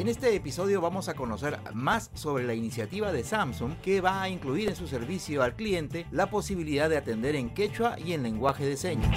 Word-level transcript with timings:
En 0.00 0.08
este 0.08 0.34
episodio 0.34 0.80
vamos 0.80 1.10
a 1.10 1.14
conocer 1.14 1.58
más 1.74 2.10
sobre 2.14 2.44
la 2.44 2.54
iniciativa 2.54 3.12
de 3.12 3.22
Samsung 3.22 3.74
que 3.82 4.00
va 4.00 4.22
a 4.22 4.30
incluir 4.30 4.70
en 4.70 4.74
su 4.74 4.88
servicio 4.88 5.42
al 5.42 5.54
cliente 5.54 6.06
la 6.10 6.30
posibilidad 6.30 6.88
de 6.88 6.96
atender 6.96 7.36
en 7.36 7.50
quechua 7.50 8.00
y 8.00 8.14
en 8.14 8.22
lenguaje 8.22 8.64
de 8.64 8.78
señas. 8.78 9.14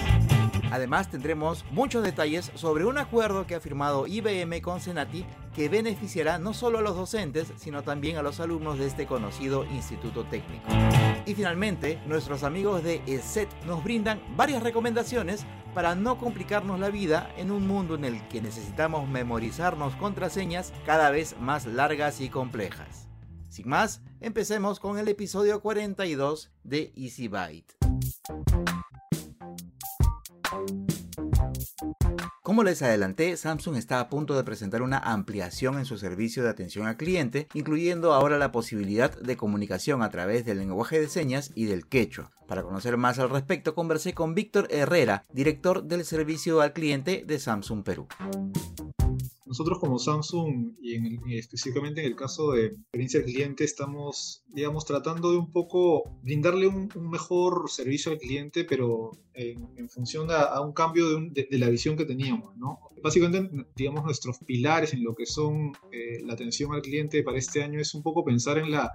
Además 0.72 1.09
tendremos 1.09 1.64
muchos 1.72 2.04
detalles 2.04 2.52
sobre 2.56 2.84
un 2.84 2.98
acuerdo 2.98 3.48
que 3.48 3.56
ha 3.56 3.62
firmado 3.62 4.08
IBM 4.08 4.59
con 4.59 4.82
Senati 4.82 5.26
que 5.56 5.70
beneficiará 5.70 6.38
no 6.38 6.54
solo 6.54 6.80
a 6.80 6.82
los 6.82 6.98
docentes, 6.98 7.54
sino 7.56 7.84
también 7.84 8.18
a 8.18 8.22
los 8.22 8.42
alumnos 8.42 8.78
de 8.78 8.88
este 8.88 9.06
conocido 9.06 9.64
instituto 9.64 10.26
técnico. 10.26 10.68
Y 11.26 11.36
finalmente, 11.36 12.02
nuestros 12.05 12.44
amigos 12.44 12.84
de 12.84 13.02
ESET 13.08 13.50
nos 13.66 13.84
brindan 13.84 14.22
varias 14.36 14.62
recomendaciones 14.62 15.45
para 15.73 15.95
no 15.95 16.18
complicarnos 16.18 16.80
la 16.80 16.90
vida 16.90 17.31
en 17.38 17.50
un 17.50 17.66
mundo 17.66 17.95
en 17.95 18.05
el 18.05 18.27
que 18.27 18.41
necesitamos 18.41 19.08
memorizarnos 19.08 19.95
contraseñas 19.95 20.73
cada 20.86 21.09
vez 21.09 21.36
más 21.40 21.66
largas 21.66 22.20
y 22.22 22.30
complejas. 22.30 23.08
Sin 23.50 23.70
más, 23.70 24.02
empecemos 24.20 24.80
con 24.80 24.98
el 24.98 25.08
episodio 25.08 25.62
42 25.62 26.52
de 26.64 26.92
Easy 26.95 27.28
Byte. 27.28 27.76
Como 32.54 32.64
les 32.64 32.84
adelanté, 32.84 33.36
Samsung 33.36 33.78
está 33.78 34.00
a 34.00 34.09
punto 34.09 34.36
de 34.36 34.44
presentar 34.44 34.84
una 34.84 35.00
ampliación 35.00 35.80
en 35.80 35.86
su 35.86 35.98
servicio 35.98 36.44
de 36.44 36.50
atención 36.50 36.86
al 36.86 36.98
cliente, 36.98 37.48
incluyendo 37.56 38.14
ahora 38.14 38.38
la 38.38 38.52
posibilidad 38.52 39.10
de 39.20 39.36
comunicación 39.36 40.04
a 40.04 40.12
través 40.12 40.45
del 40.45 40.60
lenguaje 40.60 41.00
de 41.00 41.10
señas 41.10 41.52
y 41.56 41.66
del 41.66 41.88
quechua. 41.88 42.30
Para 42.48 42.62
conocer 42.62 42.95
más 42.95 43.18
al 43.18 43.32
respecto, 43.32 43.73
conversé 43.73 44.14
con 44.14 44.36
Víctor 44.36 44.68
Herrera, 44.70 45.26
director 45.34 45.86
del 45.86 46.06
servicio 46.06 46.62
al 46.62 46.73
cliente 46.73 47.23
de 47.26 47.40
Samsung 47.40 47.84
Perú. 47.84 48.08
Nosotros 49.54 49.78
como 49.78 50.00
Samsung 50.00 50.73
y, 50.82 51.38
específicamente 51.38 52.02
en 52.02 52.08
el 52.08 52.16
caso 52.16 52.54
de 52.54 52.66
experiencia 52.66 53.20
del 53.20 53.32
cliente 53.32 53.64
estamos, 53.64 54.44
digamos, 54.48 54.84
tratando 54.84 55.30
de 55.30 55.38
un 55.38 55.52
poco 55.52 56.18
brindarle 56.23 56.66
un, 56.66 56.90
mejor 56.95 57.70
servicio 57.70 58.12
al 58.12 58.18
cliente, 58.18 58.64
pero 58.64 59.12
en, 59.36 59.88
función 59.90 60.32
a, 60.32 60.60
un 60.60 60.73
cambio 60.73 61.06
de, 61.20 61.48
la 61.52 61.70
visión 61.70 61.95
que 61.95 62.06
teníamos, 62.06 62.58
¿no? 62.58 62.80
Básicamente, 63.04 63.68
digamos, 63.76 64.04
nuestros 64.06 64.40
pilares 64.40 64.92
en 64.95 65.04
lo 65.04 65.14
que 65.14 65.28
son 65.28 65.73
eh, 65.92 66.23
la 66.23 66.34
atención 66.34 66.73
al 66.73 66.82
cliente 66.82 67.22
para 67.22 67.38
este 67.38 67.62
año 67.62 67.80
es 67.80 67.94
un 67.94 68.02
poco 68.02 68.26
pensar 68.26 68.58
en 68.58 68.72
la, 68.72 68.94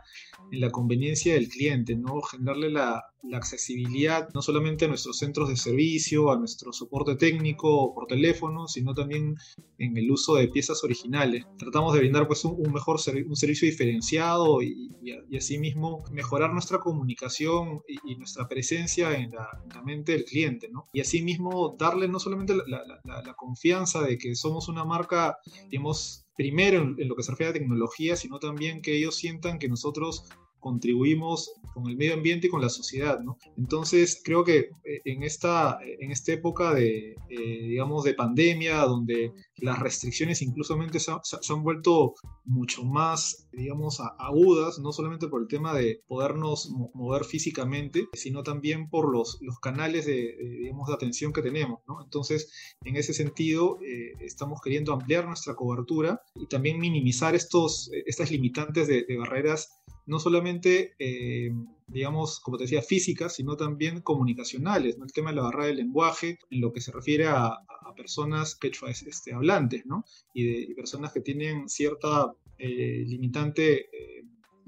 en 0.50 0.60
la 0.60 0.70
conveniencia 0.70 1.34
del 1.34 1.48
cliente, 1.48 1.94
¿no? 1.94 2.20
Generarle 2.20 2.70
la, 2.70 3.04
la 3.22 3.38
accesibilidad 3.38 4.28
no 4.34 4.42
solamente 4.42 4.84
a 4.84 4.88
nuestros 4.88 5.18
centros 5.18 5.48
de 5.48 5.56
servicio, 5.56 6.30
a 6.30 6.38
nuestro 6.38 6.72
soporte 6.72 7.16
técnico 7.16 7.94
por 7.94 8.06
teléfono, 8.06 8.68
sino 8.68 8.94
también 8.94 9.36
en 9.78 9.96
el 9.96 10.10
uso 10.10 10.36
de 10.36 10.48
piezas 10.48 10.82
originales. 10.84 11.44
Tratamos 11.58 11.92
de 11.94 12.00
brindar 12.00 12.26
pues 12.26 12.44
un, 12.44 12.72
mejor 12.72 12.96
un 13.26 13.36
servicio 13.36 13.68
diferenciado 13.68 14.62
y, 14.62 14.90
y, 15.02 15.36
asimismo 15.36 16.04
mejorar 16.12 16.52
nuestra 16.52 16.78
comunicación 16.78 17.80
y, 17.86 18.16
nuestra 18.16 18.48
presencia 18.48 19.16
en 19.16 19.30
la, 19.30 19.82
mente 19.84 20.12
del 20.12 20.24
cliente, 20.24 20.68
¿no? 20.68 20.88
Y 20.92 21.00
asimismo 21.00 21.76
darle 21.78 22.08
no 22.08 22.18
solamente 22.18 22.54
la, 22.54 23.34
confianza 23.36 24.02
de 24.02 24.18
que 24.18 24.34
somos 24.34 24.68
una 24.68 24.84
marca, 24.84 25.38
digamos, 25.70 26.26
primero 26.36 26.82
en, 26.82 27.08
lo 27.08 27.14
que 27.14 27.22
se 27.22 27.30
refiere 27.30 27.50
a 27.50 27.52
tecnología, 27.52 28.16
sino 28.16 28.38
también 28.38 28.82
que 28.82 28.96
ellos 28.96 29.14
sientan 29.16 29.58
que 29.58 29.68
nosotros 29.68 30.24
contribuimos 30.60 31.52
con 31.74 31.88
el 31.88 31.96
medio 31.96 32.14
ambiente 32.14 32.46
y 32.46 32.50
con 32.50 32.60
la 32.60 32.68
sociedad, 32.68 33.20
¿no? 33.20 33.38
Entonces, 33.56 34.20
creo 34.24 34.44
que 34.44 34.70
eh, 34.84 35.00
en 35.04 35.22
esta, 35.22 35.78
en 35.82 36.10
esta 36.10 36.32
época 36.32 36.74
de, 36.74 37.16
eh, 37.28 37.68
digamos, 37.68 38.04
de 38.04 38.14
pandemia, 38.14 38.78
donde 38.82 39.32
las 39.56 39.78
restricciones 39.78 40.42
incluso 40.42 40.76
se, 40.92 41.12
se, 41.22 41.52
han 41.52 41.62
vuelto 41.62 42.14
mucho 42.44 42.84
más, 42.84 43.48
digamos, 43.52 44.00
agudas, 44.18 44.78
no 44.78 44.92
solamente 44.92 45.28
por 45.28 45.42
el 45.42 45.48
tema 45.48 45.74
de 45.74 46.00
podernos 46.06 46.70
mover 46.94 47.24
físicamente, 47.24 48.08
sino 48.12 48.42
también 48.42 48.88
por 48.88 49.12
los, 49.12 49.38
los 49.40 49.58
canales 49.60 50.06
de, 50.06 50.36
digamos, 50.60 50.88
de 50.88 50.94
atención 50.94 51.32
que 51.32 51.42
tenemos, 51.42 51.80
¿no? 51.86 52.02
Entonces, 52.02 52.50
en 52.84 52.96
ese 52.96 53.12
sentido, 53.12 53.78
eh, 53.82 54.12
estamos 54.20 54.60
queriendo 54.62 54.92
ampliar 54.92 55.26
nuestra 55.26 55.54
cobertura 55.54 56.20
y 56.34 56.46
también 56.46 56.78
minimizar 56.78 57.34
estos, 57.34 57.90
estas 58.06 58.30
limitantes 58.30 58.88
de, 58.88 59.04
de 59.04 59.16
barreras 59.16 59.78
no 60.08 60.18
solamente, 60.18 60.94
eh, 60.98 61.52
digamos, 61.86 62.40
como 62.40 62.56
te 62.56 62.64
decía, 62.64 62.80
físicas, 62.80 63.34
sino 63.34 63.56
también 63.56 64.00
comunicacionales, 64.00 64.96
¿no? 64.96 65.04
El 65.04 65.12
tema 65.12 65.30
de 65.30 65.36
la 65.36 65.42
barrera 65.42 65.66
del 65.66 65.76
lenguaje, 65.76 66.38
en 66.50 66.60
lo 66.62 66.72
que 66.72 66.80
se 66.80 66.92
refiere 66.92 67.26
a, 67.26 67.58
personas 67.96 68.54
quechua 68.54 68.90
este, 68.90 69.32
hablantes, 69.32 69.84
¿no? 69.84 70.04
Y 70.32 70.68
de 70.68 70.74
personas 70.74 71.12
que 71.12 71.20
tienen 71.20 71.68
cierta 71.68 72.32
eh, 72.58 73.02
limitante 73.06 73.86
eh, 73.86 74.17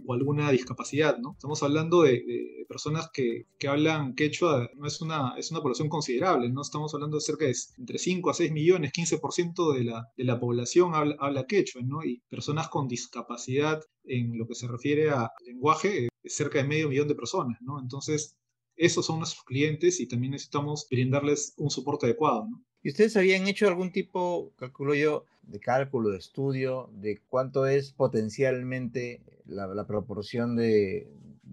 o 0.06 0.14
alguna 0.14 0.50
discapacidad, 0.50 1.18
¿no? 1.18 1.32
Estamos 1.32 1.62
hablando 1.62 2.02
de, 2.02 2.64
personas 2.68 3.10
que, 3.12 3.46
que, 3.58 3.68
hablan 3.68 4.14
quechua, 4.14 4.70
no 4.76 4.86
es 4.86 5.00
una, 5.00 5.34
es 5.36 5.50
una 5.50 5.60
población 5.60 5.88
considerable, 5.88 6.48
¿no? 6.50 6.62
Estamos 6.62 6.94
hablando 6.94 7.16
de 7.16 7.22
cerca 7.22 7.46
de 7.46 7.54
entre 7.78 7.98
5 7.98 8.30
a 8.30 8.34
6 8.34 8.52
millones, 8.52 8.92
15% 8.92 9.74
de 9.74 9.84
la, 9.84 10.08
de 10.16 10.24
la 10.24 10.38
población 10.38 10.94
habla, 10.94 11.16
habla 11.18 11.46
quechua, 11.46 11.82
¿no? 11.82 12.04
Y 12.04 12.22
personas 12.28 12.68
con 12.68 12.88
discapacidad 12.88 13.82
en 14.04 14.38
lo 14.38 14.46
que 14.46 14.54
se 14.54 14.68
refiere 14.68 15.10
a 15.10 15.30
lenguaje, 15.44 16.08
cerca 16.24 16.58
de 16.58 16.68
medio 16.68 16.88
millón 16.88 17.08
de 17.08 17.14
personas, 17.14 17.58
¿no? 17.60 17.80
Entonces, 17.80 18.36
esos 18.76 19.04
son 19.04 19.18
nuestros 19.18 19.44
clientes 19.44 20.00
y 20.00 20.08
también 20.08 20.32
necesitamos 20.32 20.86
brindarles 20.90 21.54
un 21.58 21.70
soporte 21.70 22.06
adecuado, 22.06 22.46
¿no? 22.50 22.64
¿Y 22.82 22.88
ustedes 22.88 23.16
habían 23.16 23.46
hecho 23.46 23.68
algún 23.68 23.92
tipo, 23.92 24.52
calculo 24.56 24.94
yo, 24.94 25.26
de 25.42 25.60
cálculo, 25.60 26.10
de 26.10 26.18
estudio, 26.18 26.88
de 26.94 27.20
cuánto 27.28 27.66
es 27.66 27.92
potencialmente 27.92 29.20
la, 29.44 29.86
proporción 29.86 30.56
de, 30.56 31.06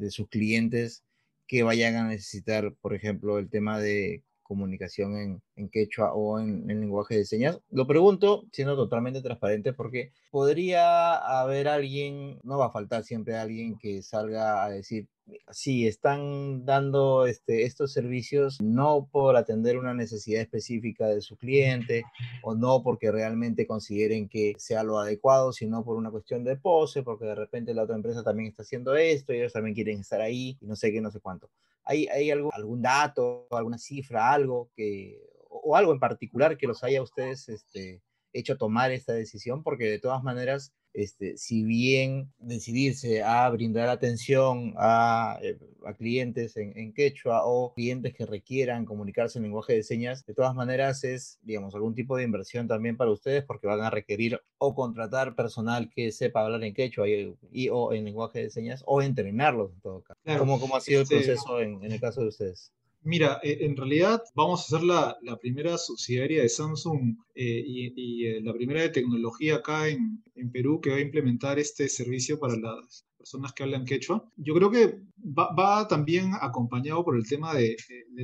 sus 0.09 0.29
clientes 0.29 1.03
que 1.47 1.63
vayan 1.63 1.95
a 1.95 2.07
necesitar, 2.07 2.73
por 2.75 2.93
ejemplo, 2.93 3.39
el 3.39 3.49
tema 3.49 3.79
de 3.79 4.23
comunicación 4.41 5.41
en, 5.55 5.69
quechua 5.69 6.13
o 6.13 6.39
en, 6.39 6.69
en, 6.71 6.79
lenguaje 6.79 7.17
de 7.17 7.25
señas. 7.25 7.59
Lo 7.71 7.87
pregunto 7.87 8.45
siendo 8.53 8.77
totalmente 8.77 9.21
transparente 9.21 9.73
porque 9.73 10.13
podría 10.31 11.15
haber 11.15 11.67
alguien, 11.67 12.39
no 12.43 12.57
va 12.57 12.67
a 12.67 12.71
faltar 12.71 13.03
siempre 13.03 13.35
alguien 13.35 13.77
que 13.77 14.01
salga 14.01 14.63
a 14.63 14.69
decir, 14.69 15.09
sí, 15.51 15.87
están 15.87 16.65
dando 16.65 17.25
este, 17.25 17.63
estos 17.63 17.91
servicios 17.93 18.61
no 18.61 19.07
por 19.11 19.35
atender 19.35 19.77
una 19.77 19.93
necesidad 19.93 20.41
específica 20.41 21.07
de 21.07 21.21
su 21.21 21.37
cliente 21.37 22.03
o 22.43 22.55
no 22.55 22.83
porque 22.83 23.11
realmente 23.11 23.67
consideren 23.67 24.29
que 24.29 24.53
sea 24.57 24.83
lo 24.83 24.99
adecuado, 24.99 25.53
sino 25.53 25.83
por 25.83 25.97
una 25.97 26.11
cuestión 26.11 26.43
de 26.43 26.57
pose, 26.57 27.03
porque 27.03 27.25
de 27.25 27.35
repente 27.35 27.73
la 27.73 27.83
otra 27.83 27.95
empresa 27.95 28.23
también 28.23 28.49
está 28.49 28.63
haciendo 28.63 28.95
esto 28.95 29.33
y 29.33 29.37
ellos 29.37 29.53
también 29.53 29.75
quieren 29.75 29.99
estar 29.99 30.21
ahí 30.21 30.57
y 30.61 30.65
no 30.65 30.75
sé 30.75 30.91
qué, 30.91 31.01
no 31.01 31.11
sé 31.11 31.19
cuánto. 31.19 31.49
¿Hay, 31.83 32.07
hay 32.07 32.31
algo, 32.31 32.53
algún 32.53 32.81
dato, 32.81 33.47
alguna 33.51 33.77
cifra, 33.77 34.33
algo 34.33 34.69
que, 34.75 35.21
o 35.49 35.75
algo 35.75 35.93
en 35.93 35.99
particular 35.99 36.57
que 36.57 36.67
los 36.67 36.83
haya 36.83 37.01
ustedes 37.01 37.47
este, 37.47 38.01
hecho 38.33 38.57
tomar 38.57 38.91
esta 38.91 39.13
decisión? 39.13 39.63
Porque 39.63 39.85
de 39.85 39.99
todas 39.99 40.21
maneras 40.23 40.73
este, 40.97 41.37
si 41.37 41.63
bien 41.63 42.33
decidirse 42.39 43.21
a 43.21 43.47
brindar 43.51 43.87
atención 43.87 44.73
a, 44.77 45.37
eh, 45.43 45.55
clientes 45.95 46.57
en, 46.57 46.91
quechua 46.91 47.45
o 47.45 47.75
clientes 47.75 48.15
que 48.15 48.25
requieran 48.25 48.83
comunicarse 48.83 49.37
en 49.37 49.43
lenguaje 49.43 49.73
de 49.73 49.83
señas, 49.83 50.25
de 50.25 50.33
todas 50.33 50.55
maneras 50.55 51.03
es, 51.03 51.37
digamos, 51.43 51.75
algún 51.75 51.93
tipo 51.93 52.17
de 52.17 52.23
inversión 52.23 52.67
también 52.67 52.97
para 52.97 53.11
ustedes 53.11 53.43
porque 53.43 53.67
van 53.67 53.81
a 53.81 53.91
requerir 53.91 54.41
o 54.57 54.73
contratar 54.73 55.35
personal 55.35 55.87
que 55.93 56.11
sepa 56.11 56.43
hablar 56.43 56.63
en 56.63 56.73
quechua 56.73 57.05
y, 57.07 57.69
o 57.69 57.93
en 57.93 58.03
lenguaje 58.03 58.41
de 58.41 58.49
señas 58.49 58.83
o 58.87 59.03
entrenarlos 59.03 59.73
en 59.73 59.81
todo 59.81 60.01
caso. 60.01 60.19
¿Cómo, 60.39 60.75
ha 60.75 60.81
sido 60.81 61.01
el 61.01 61.03
este 61.03 61.15
proceso 61.17 61.61
en 61.61 61.83
el 61.83 62.01
caso 62.01 62.21
de 62.21 62.29
ustedes? 62.29 62.71
Mira, 63.03 63.39
eh, 63.43 63.59
en 63.61 63.75
realidad 63.77 64.21
vamos 64.35 64.65
a 64.65 64.77
ser 64.77 64.83
la, 64.83 65.17
primera 65.39 65.77
subsidiaria 65.77 66.41
de 66.41 66.49
Samsung 66.49 67.15
eh, 67.35 67.63
y, 67.65 68.25
eh, 68.25 68.41
la 68.41 68.53
primera 68.53 68.81
de 68.81 68.89
tecnología 68.89 69.55
acá 69.57 69.87
en, 69.87 70.23
Perú 70.51 70.79
que 70.81 70.91
va 70.91 70.97
a 70.97 71.01
implementar 71.01 71.57
este 71.59 71.89
servicio 71.89 72.39
para 72.39 72.55
las 72.57 73.05
personas 73.17 73.53
que 73.53 73.63
hablan 73.63 73.85
quechua. 73.85 74.23
Yo 74.35 74.53
creo 74.53 74.69
que 74.71 74.99
va, 75.17 75.87
también 75.87 76.31
acompañado 76.39 77.03
por 77.03 77.17
el 77.17 77.27
tema 77.27 77.53
de, 77.53 77.75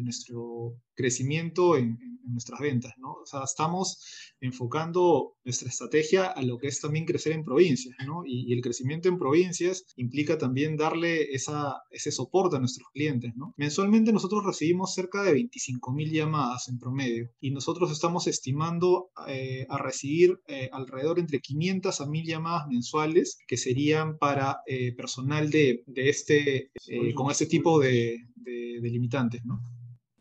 nuestro 0.02 0.76
crecimiento 0.96 1.76
en, 1.78 1.98
nuestras 2.26 2.60
ventas, 2.60 2.94
¿no? 2.98 3.14
O 3.14 3.26
sea, 3.26 3.44
estamos 3.44 4.00
enfocando 4.40 5.36
nuestra 5.44 5.70
estrategia 5.70 6.26
a 6.26 6.42
lo 6.42 6.58
que 6.58 6.68
es 6.68 6.80
también 6.80 7.06
crecer 7.06 7.34
en 7.34 7.44
provincias, 7.44 7.96
¿no? 8.06 8.24
Y, 8.26 8.54
el 8.54 8.62
crecimiento 8.62 9.10
en 9.10 9.18
provincias 9.18 9.86
implica 9.96 10.38
también 10.38 10.78
darle 10.78 11.34
esa, 11.34 11.82
ese 11.90 12.12
soporte 12.12 12.58
a 12.58 12.60
nuestros 12.60 12.88
clientes, 12.94 13.32
¿no? 13.36 13.54
Mensualmente 13.58 14.12
nosotros 14.12 14.46
recibimos 14.46 14.94
cerca 14.94 15.24
de 15.24 15.34
25.000 15.34 16.12
llamadas 16.12 16.68
en 16.70 16.78
promedio 16.78 17.30
y 17.40 17.52
nosotros 17.52 17.92
estamos 17.92 18.28
estimando 18.28 19.10
eh, 19.28 19.66
a 19.70 19.78
recibir 19.78 20.40
eh, 20.48 20.70
alrededor 20.72 21.20
entre 21.20 21.40
500 21.40 22.02
a 22.02 22.06
1.000 22.06 22.26
llamadas 22.26 22.68
mensuales 22.68 23.40
que 23.48 23.58
serían 23.58 24.18
para 24.18 24.58
eh, 24.68 24.94
personal 24.96 25.50
de, 25.50 25.84
de 25.88 26.10
este, 26.10 26.72
con 27.16 27.32
este 27.32 27.48
tipo 27.48 27.80
de, 27.80 28.18
de, 28.36 28.80
de 28.82 28.90
limitantes, 28.90 29.44
¿no? 29.46 29.60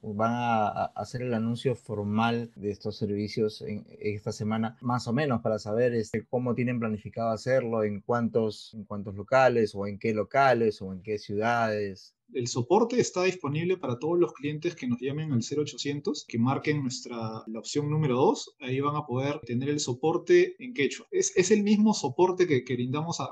Van 0.02 0.32
a, 0.34 0.84
hacer 0.96 1.22
el 1.22 1.34
anuncio 1.34 1.76
formal 1.76 2.50
de 2.56 2.70
estos 2.70 2.96
servicios 2.96 3.62
en, 3.62 3.86
esta 4.00 4.32
semana, 4.32 4.76
más 4.80 5.06
o 5.06 5.12
menos, 5.12 5.40
para 5.42 5.58
saber 5.58 5.94
este, 5.94 6.24
cómo 6.26 6.54
tienen 6.54 6.80
planificado 6.80 7.30
hacerlo, 7.30 7.84
en 7.84 8.00
cuántos, 8.00 8.74
en 8.74 8.84
cuántos 8.84 9.14
locales, 9.14 9.74
o 9.74 9.86
en 9.86 9.98
qué 9.98 10.12
locales, 10.12 10.82
o 10.82 10.92
en 10.92 11.02
qué 11.02 11.18
ciudades 11.18 12.14
el 12.34 12.48
soporte 12.48 13.00
está 13.00 13.24
disponible 13.24 13.76
para 13.76 13.98
todos 13.98 14.18
los 14.18 14.32
clientes 14.32 14.74
que 14.74 14.86
nos 14.86 15.00
llamen 15.00 15.32
al 15.32 15.42
0800, 15.42 16.24
que 16.26 16.38
marquen 16.38 16.82
nuestra, 16.82 17.42
la 17.46 17.58
opción 17.58 17.90
número 17.90 18.16
2. 18.16 18.56
Ahí 18.60 18.80
van 18.80 18.96
a 18.96 19.06
poder 19.06 19.40
tener 19.40 19.68
el 19.68 19.80
soporte 19.80 20.56
en 20.58 20.74
quechua. 20.74 21.06
Es, 21.10 21.32
es 21.36 21.50
el 21.50 21.62
mismo 21.62 21.94
soporte 21.94 22.46
que, 22.46 22.64
que 22.64 22.74
brindamos 22.74 23.20
a, 23.20 23.28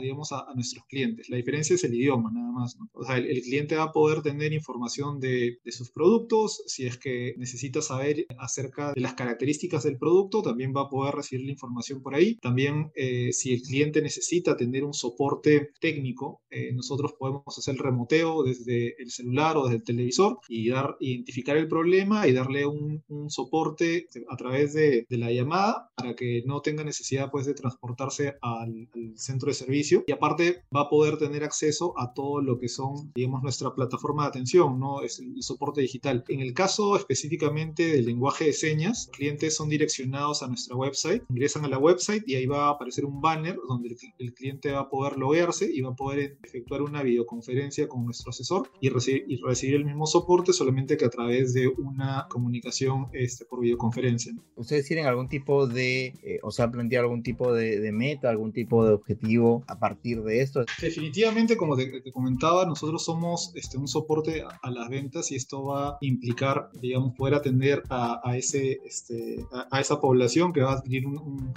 digamos, 0.00 0.32
a, 0.32 0.46
nuestros 0.54 0.84
clientes. 0.86 1.28
La 1.28 1.36
diferencia 1.36 1.74
es 1.74 1.84
el 1.84 1.94
idioma, 1.94 2.30
nada 2.32 2.52
más. 2.52 2.76
O 2.92 3.04
sea, 3.04 3.16
el, 3.16 3.42
cliente 3.42 3.76
va 3.76 3.84
a 3.84 3.92
poder 3.92 4.22
tener 4.22 4.52
información 4.52 5.18
de, 5.20 5.58
de, 5.64 5.72
sus 5.72 5.90
productos. 5.90 6.62
Si 6.66 6.86
es 6.86 6.98
que 6.98 7.34
necesita 7.36 7.82
saber 7.82 8.26
acerca 8.38 8.92
de 8.92 9.00
las 9.00 9.14
características 9.14 9.82
del 9.84 9.98
producto, 9.98 10.42
también 10.42 10.72
va 10.76 10.82
a 10.82 10.88
poder 10.88 11.14
recibir 11.14 11.46
la 11.46 11.52
información 11.52 12.02
por 12.02 12.14
ahí. 12.14 12.36
También, 12.36 12.90
eh, 12.94 13.32
si 13.32 13.52
el 13.52 13.62
cliente 13.62 14.02
necesita 14.02 14.56
tener 14.56 14.84
un 14.84 14.94
soporte 14.94 15.70
técnico, 15.80 16.42
eh, 16.50 16.72
nosotros 16.72 17.14
podemos 17.18 17.42
hacer 17.46 17.74
el 17.74 17.80
remoteo 17.80 18.31
desde 18.42 18.94
el 19.02 19.10
celular 19.10 19.56
o 19.56 19.64
desde 19.64 19.76
el 19.76 19.84
televisor 19.84 20.38
y 20.48 20.70
dar, 20.70 20.96
identificar 21.00 21.56
el 21.56 21.68
problema 21.68 22.26
y 22.26 22.32
darle 22.32 22.66
un, 22.66 23.02
soporte 23.28 24.08
a 24.28 24.36
través 24.36 24.72
de, 24.74 25.06
la 25.10 25.30
llamada 25.30 25.90
para 25.94 26.14
que 26.14 26.42
no 26.46 26.62
tenga 26.62 26.84
necesidad 26.84 27.30
pues 27.30 27.46
de 27.46 27.54
transportarse 27.54 28.34
al, 28.40 28.88
centro 29.14 29.48
de 29.48 29.54
servicio. 29.54 30.04
Y 30.06 30.12
aparte 30.12 30.62
va 30.74 30.82
a 30.82 30.88
poder 30.88 31.18
tener 31.18 31.44
acceso 31.44 31.94
a 31.98 32.12
todo 32.14 32.40
lo 32.40 32.58
que 32.58 32.68
son 32.68 33.12
digamos 33.14 33.42
nuestra 33.42 33.74
plataforma 33.74 34.22
de 34.24 34.28
atención 34.30 34.78
no 34.78 35.02
es 35.02 35.18
el, 35.18 35.42
soporte 35.42 35.80
digital. 35.80 36.24
En 36.28 36.40
el 36.40 36.54
caso 36.54 36.96
específicamente 36.96 37.84
del 37.86 38.06
lenguaje 38.06 38.46
de 38.46 38.52
señas 38.52 39.10
clientes 39.12 39.56
son 39.56 39.68
direccionados 39.68 40.42
a 40.42 40.48
nuestra 40.48 40.76
website 40.76 41.24
ingresan 41.28 41.64
a 41.64 41.68
la 41.68 41.78
website 41.78 42.22
y 42.26 42.36
ahí 42.36 42.46
va 42.46 42.66
a 42.66 42.70
aparecer 42.70 43.04
un 43.04 43.20
banner 43.20 43.58
donde 43.68 43.88
el, 43.88 43.96
el 44.18 44.34
cliente 44.34 44.70
va 44.70 44.80
a 44.80 44.88
poder 44.88 45.18
loguearse 45.18 45.70
y 45.72 45.80
va 45.80 45.90
a 45.90 45.96
poder 45.96 46.38
efectuar 46.42 46.82
una 46.82 47.02
videoconferencia 47.02 47.88
con 47.88 48.04
nuestro 48.04 48.21
asesor 48.30 48.70
y, 48.80 48.88
recibir, 48.88 49.24
y 49.28 49.40
recibir 49.42 49.76
el 49.76 49.84
mismo 49.84 50.06
soporte, 50.06 50.52
solamente 50.52 50.96
que 50.96 51.04
a 51.04 51.10
través 51.10 51.54
de 51.54 51.68
una 51.68 52.26
comunicación 52.28 53.08
este, 53.12 53.44
por 53.44 53.60
videoconferencia. 53.60 54.32
¿Ustedes 54.56 54.86
tienen 54.86 55.06
algún 55.06 55.28
tipo 55.28 55.66
de, 55.66 56.14
eh, 56.22 56.38
o 56.42 56.50
sea, 56.50 56.70
planteado 56.70 57.04
algún 57.04 57.22
tipo 57.22 57.52
de, 57.52 57.92
meta, 57.92 58.30
algún 58.30 58.52
tipo 58.52 58.86
de 58.86 58.94
objetivo 58.94 59.64
a 59.66 59.78
partir 59.78 60.22
de 60.22 60.40
esto? 60.40 60.64
Definitivamente, 60.80 61.56
como 61.56 61.76
te, 61.76 62.02
comentaba, 62.12 62.64
nosotros 62.66 63.04
somos 63.04 63.52
este, 63.54 63.78
un 63.78 63.88
soporte 63.88 64.42
a, 64.42 64.70
las 64.70 64.88
ventas 64.88 65.30
y 65.30 65.36
esto 65.36 65.64
va 65.64 65.88
a 65.90 65.98
implicar, 66.00 66.70
digamos, 66.80 67.14
poder 67.14 67.34
atender 67.34 67.82
a, 67.90 68.36
ese, 68.36 68.80
este, 68.86 69.44
a, 69.70 69.80
esa 69.80 70.00
población 70.00 70.52
que 70.52 70.62
va 70.62 70.72
a 70.72 70.76
adquirir 70.76 71.06
un 71.06 71.12
un 71.18 71.54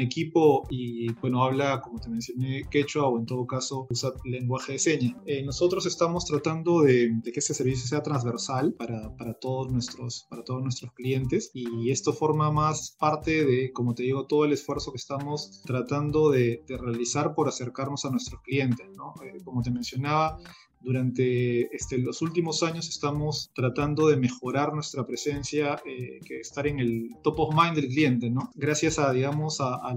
equipo 0.00 0.66
y, 0.70 1.12
bueno, 1.14 1.42
habla, 1.42 1.80
como 1.80 1.98
te 1.98 2.08
mencioné, 2.08 2.64
quechua 2.70 3.06
o 3.08 3.18
en 3.18 3.26
todo 3.26 3.46
caso 3.46 3.86
usa 3.90 4.12
lenguaje 4.24 4.72
de 4.72 4.78
señas. 4.78 5.16
Eh, 5.26 5.42
nosotros 5.42 5.86
estamos 5.86 6.24
tratando 6.24 6.82
de, 6.82 7.20
que 7.22 7.40
este 7.40 7.54
servicio 7.54 7.86
sea 7.86 8.02
transversal 8.02 8.72
para, 8.74 9.14
para, 9.16 9.34
todos 9.34 9.72
nuestros, 9.72 10.26
para 10.30 10.44
todos 10.44 10.62
nuestros 10.62 10.92
clientes 10.92 11.50
y 11.54 11.90
esto 11.90 12.12
forma 12.12 12.50
más 12.50 12.96
parte 12.98 13.44
de, 13.44 13.72
como 13.72 13.94
te 13.94 14.04
digo, 14.04 14.26
todo 14.26 14.44
el 14.44 14.52
esfuerzo 14.52 14.92
que 14.92 14.98
estamos 14.98 15.62
tratando 15.64 16.30
de, 16.30 16.62
de 16.66 16.78
realizar 16.78 17.34
por 17.34 17.48
acercarnos 17.48 18.04
a 18.04 18.10
nuestros 18.10 18.40
clientes. 18.42 18.86
¿no? 18.96 19.14
Eh, 19.24 19.38
como 19.44 19.62
te 19.62 19.70
mencionaba, 19.70 20.38
durante 20.84 21.74
este, 21.74 21.98
los 21.98 22.22
últimos 22.22 22.62
años 22.62 22.88
estamos 22.88 23.50
tratando 23.54 24.08
de 24.08 24.16
mejorar 24.16 24.74
nuestra 24.74 25.06
presencia, 25.06 25.80
eh, 25.86 26.20
que 26.24 26.40
estar 26.40 26.66
en 26.66 26.78
el 26.78 27.10
top 27.22 27.40
of 27.40 27.54
mind 27.54 27.76
del 27.76 27.88
cliente, 27.88 28.30
¿no? 28.30 28.50
Gracias 28.54 28.98
a, 28.98 29.12
digamos, 29.12 29.60
a, 29.60 29.94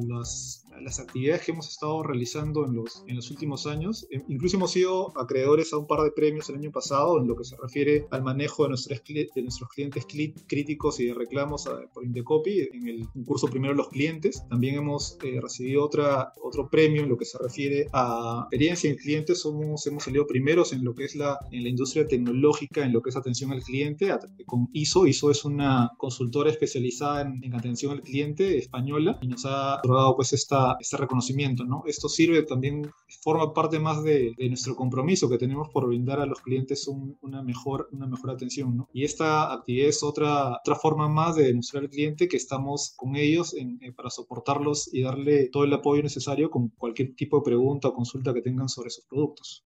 las 0.82 1.00
actividades 1.00 1.42
que 1.42 1.52
hemos 1.52 1.68
estado 1.68 2.04
realizando 2.04 2.64
en 2.66 2.76
los, 2.76 3.04
en 3.08 3.16
los 3.16 3.32
últimos 3.32 3.66
años. 3.66 4.08
Eh, 4.12 4.22
incluso 4.28 4.58
hemos 4.58 4.72
sido 4.72 5.18
acreedores 5.20 5.74
a 5.74 5.78
un 5.78 5.88
par 5.88 6.02
de 6.04 6.12
premios 6.12 6.50
el 6.50 6.56
año 6.58 6.72
pasado 6.72 7.20
en 7.20 7.28
lo 7.28 7.36
que 7.36 7.44
se 7.44 7.58
refiere 7.58 8.06
al 8.12 8.24
manejo 8.24 8.64
de 8.64 8.70
nuestros, 8.70 9.02
de 9.04 9.42
nuestros 9.42 9.70
clientes 9.70 10.06
críticos 10.48 11.00
y 11.00 11.08
de 11.08 11.14
reclamos 11.14 11.68
por 11.94 12.06
Indecopy 12.06 12.70
en 12.74 12.88
el 12.88 13.10
concurso 13.10 13.48
Primero 13.48 13.74
los 13.74 13.90
Clientes. 13.90 14.44
También 14.50 14.76
hemos 14.76 15.18
eh, 15.24 15.40
recibido 15.42 15.84
otra, 15.84 16.34
otro 16.42 16.70
premio 16.70 17.04
en 17.04 17.10
lo 17.10 17.18
que 17.18 17.26
se 17.26 17.38
refiere 17.38 17.88
a 17.94 18.42
experiencia 18.44 18.90
en 18.90 18.98
clientes. 18.98 19.42
Somos, 19.42 19.86
hemos 19.88 20.04
salido 20.04 20.28
primeros 20.28 20.74
en 20.74 20.77
lo 20.84 20.94
que 20.96 21.06
es 21.06 21.16
la, 21.16 21.40
en 21.52 21.64
la 21.64 21.70
industria 21.70 22.08
tecnológica, 22.08 22.84
en 22.84 22.94
lo 22.94 23.02
que 23.02 23.10
es 23.10 23.16
atención 23.18 23.52
al 23.52 23.64
cliente, 23.64 24.14
con 24.46 24.70
ISO. 24.74 25.08
ISO 25.08 25.32
es 25.32 25.46
una 25.46 25.92
consultora 25.98 26.50
especializada 26.50 27.22
en, 27.22 27.44
en 27.44 27.54
atención 27.56 27.92
al 27.92 28.02
cliente 28.02 28.58
española 28.58 29.18
y 29.22 29.28
nos 29.28 29.46
ha 29.46 29.78
otorgado 29.78 30.16
pues 30.16 30.34
esta 30.34 30.78
este 30.80 30.98
reconocimiento, 30.98 31.64
¿no? 31.64 31.84
Esto 31.86 32.10
sirve 32.10 32.44
también, 32.44 32.92
forma 33.22 33.54
parte 33.54 33.80
más 33.80 34.04
de, 34.04 34.34
nuestro 34.48 34.76
compromiso 34.76 35.30
que 35.30 35.38
tenemos 35.38 35.70
por 35.70 35.88
brindar 35.88 36.20
a 36.20 36.26
los 36.26 36.42
clientes 36.42 36.88
una, 37.22 37.44
mejor, 37.44 37.90
una 37.92 38.08
mejor 38.08 38.32
atención, 38.32 38.78
¿no? 38.78 38.90
Y 38.94 39.04
esta 39.04 39.54
actividad 39.54 39.90
es 39.90 40.04
otra, 40.04 40.58
otra 40.58 40.76
forma 40.76 41.08
más 41.08 41.36
de 41.36 41.48
demostrar 41.48 41.84
al 41.84 41.90
cliente 41.90 42.28
que 42.28 42.38
estamos 42.38 42.94
con 42.96 43.16
ellos 43.16 43.54
eh, 43.54 43.92
para 43.96 44.10
soportarlos 44.10 44.94
y 44.94 45.02
darle 45.02 45.50
todo 45.50 45.64
el 45.64 45.74
apoyo 45.74 46.02
necesario 46.02 46.50
con 46.50 46.70
cualquier 46.70 47.16
tipo 47.16 47.38
de 47.38 47.44
pregunta 47.44 47.90
o 47.90 47.94
consulta 47.94 48.34
que 48.34 48.42
tengan 48.42 48.70
sobre 48.70 48.90
sus 48.90 49.06
productos. 49.06 49.66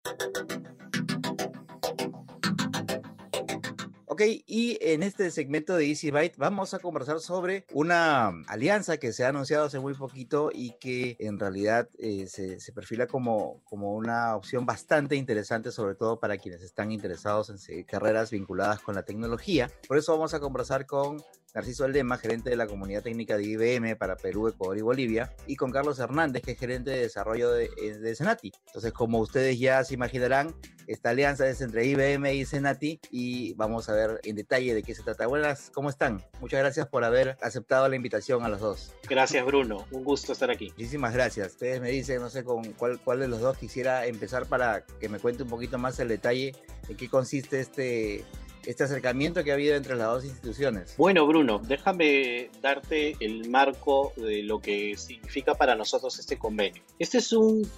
Ok, 4.17 4.23
y 4.47 4.79
en 4.81 5.03
este 5.03 5.31
segmento 5.31 5.77
de 5.77 5.89
Easy 5.89 6.11
Byte 6.11 6.39
vamos 6.39 6.73
a 6.73 6.79
conversar 6.79 7.21
sobre 7.21 7.67
una 7.75 8.29
alianza 8.47 8.97
que 8.97 9.13
se 9.13 9.27
ha 9.27 9.29
anunciado 9.29 9.67
hace 9.67 9.79
muy 9.79 9.93
poquito 9.93 10.49
y 10.55 10.71
que 10.81 11.19
en 11.21 11.39
realidad 11.39 11.91
eh, 11.99 12.27
se, 12.27 12.59
se, 12.59 12.73
perfila 12.73 13.07
como, 13.07 13.63
como 13.65 13.93
una 13.93 14.35
opción 14.35 14.65
bastante 14.65 15.17
interesante, 15.17 15.71
sobre 15.71 15.97
todo 15.97 16.19
para 16.19 16.39
quienes 16.39 16.63
están 16.63 16.93
interesados 16.93 17.69
en 17.69 17.83
carreras 17.83 18.31
vinculadas 18.31 18.81
con 18.81 18.95
la 18.95 19.03
tecnología. 19.03 19.71
Por 19.87 19.99
eso 19.99 20.13
vamos 20.13 20.33
a 20.33 20.41
conversar 20.41 20.87
con 20.87 21.23
Narciso 21.57 21.87
Aldema, 21.87 22.19
gerente 22.19 22.51
de 22.51 22.57
la 22.57 22.67
comunidad 22.67 23.03
técnica 23.03 23.39
de 23.39 23.45
IBM 23.45 23.97
para 23.97 24.19
Perú, 24.19 24.47
Ecuador 24.47 24.77
y 24.77 24.83
Bolivia, 24.83 25.35
y 25.47 25.57
con 25.57 25.71
Carlos 25.71 25.99
Hernández, 25.99 26.43
que 26.43 26.53
es 26.53 26.59
gerente 26.59 26.91
de 26.91 26.99
desarrollo 26.99 27.51
de, 27.51 27.71
eh, 27.83 27.97
de 27.99 28.15
Senati. 28.15 28.53
Entonces, 28.67 28.93
como 28.93 29.21
ustedes 29.21 29.59
ya 29.59 29.83
se 29.83 29.95
imaginarán, 29.95 30.55
esta 30.87 31.11
alianza 31.11 31.49
es 31.49 31.63
entre 31.63 31.87
IBM 31.87 32.35
y 32.35 32.45
Senati 32.45 33.01
y 33.11 33.55
vamos 33.55 33.89
a 33.89 33.95
ver 33.95 34.21
en 34.25 34.37
detalle 34.37 34.75
de 34.75 34.83
qué 34.83 34.95
se 34.95 35.03
trata. 35.03 35.27
Buenas, 35.27 35.71
¿cómo 35.73 35.89
están? 35.89 36.23
Muchas 36.41 36.61
gracias 36.61 36.89
por 36.89 37.05
haber 37.05 37.39
aceptado 37.41 37.89
la 37.89 37.97
invitación 37.97 38.45
a 38.45 38.51
los 38.51 38.61
dos. 38.61 38.95
Gracias, 39.09 39.45
Bruno. 39.47 39.87
Un 39.91 40.05
gusto 40.05 40.33
estar 40.33 40.51
aquí. 40.51 40.69
Muchísimas 40.77 41.15
gracias. 41.15 41.53
Ustedes 41.53 41.81
me 41.81 41.91
dicen, 41.91 42.21
no 42.21 42.29
sé 42.29 42.45
con 42.45 42.65
cuál, 42.75 43.01
cuál 43.01 43.21
de 43.21 43.29
los 43.29 43.41
dos 43.41 43.57
quisiera 43.57 44.05
empezar 44.05 44.45
para 44.45 44.85
que 45.01 45.09
me 45.09 45.19
cuente 45.19 45.43
un 45.43 45.49
poquito 45.49 45.79
más 45.79 45.99
el 46.01 46.09
detalle 46.09 46.55
en 46.87 46.97
qué 46.99 47.09
consiste 47.09 47.61
este 47.61 48.25
este 48.67 48.85
acercamiento 48.85 49.43
que 49.45 49.53
ha 49.53 49.55
habido 49.55 49.77
entre 49.77 49.97
las 49.97 50.09
dos 50.09 50.25
instituciones. 50.25 50.95
Bueno, 50.97 51.27
Bruno, 51.27 51.61
déjame 51.61 52.51
darte 52.61 53.17
el 53.21 53.49
marco 53.49 54.13
de 54.17 54.43
lo 54.43 54.61
que 54.61 54.97
significa 54.97 55.55
para 55.55 55.75
nosotros 55.75 56.19
este 56.19 56.37
convenio. 56.37 56.83
Este 56.99 57.19
es 57.19 57.33
un 57.33 57.69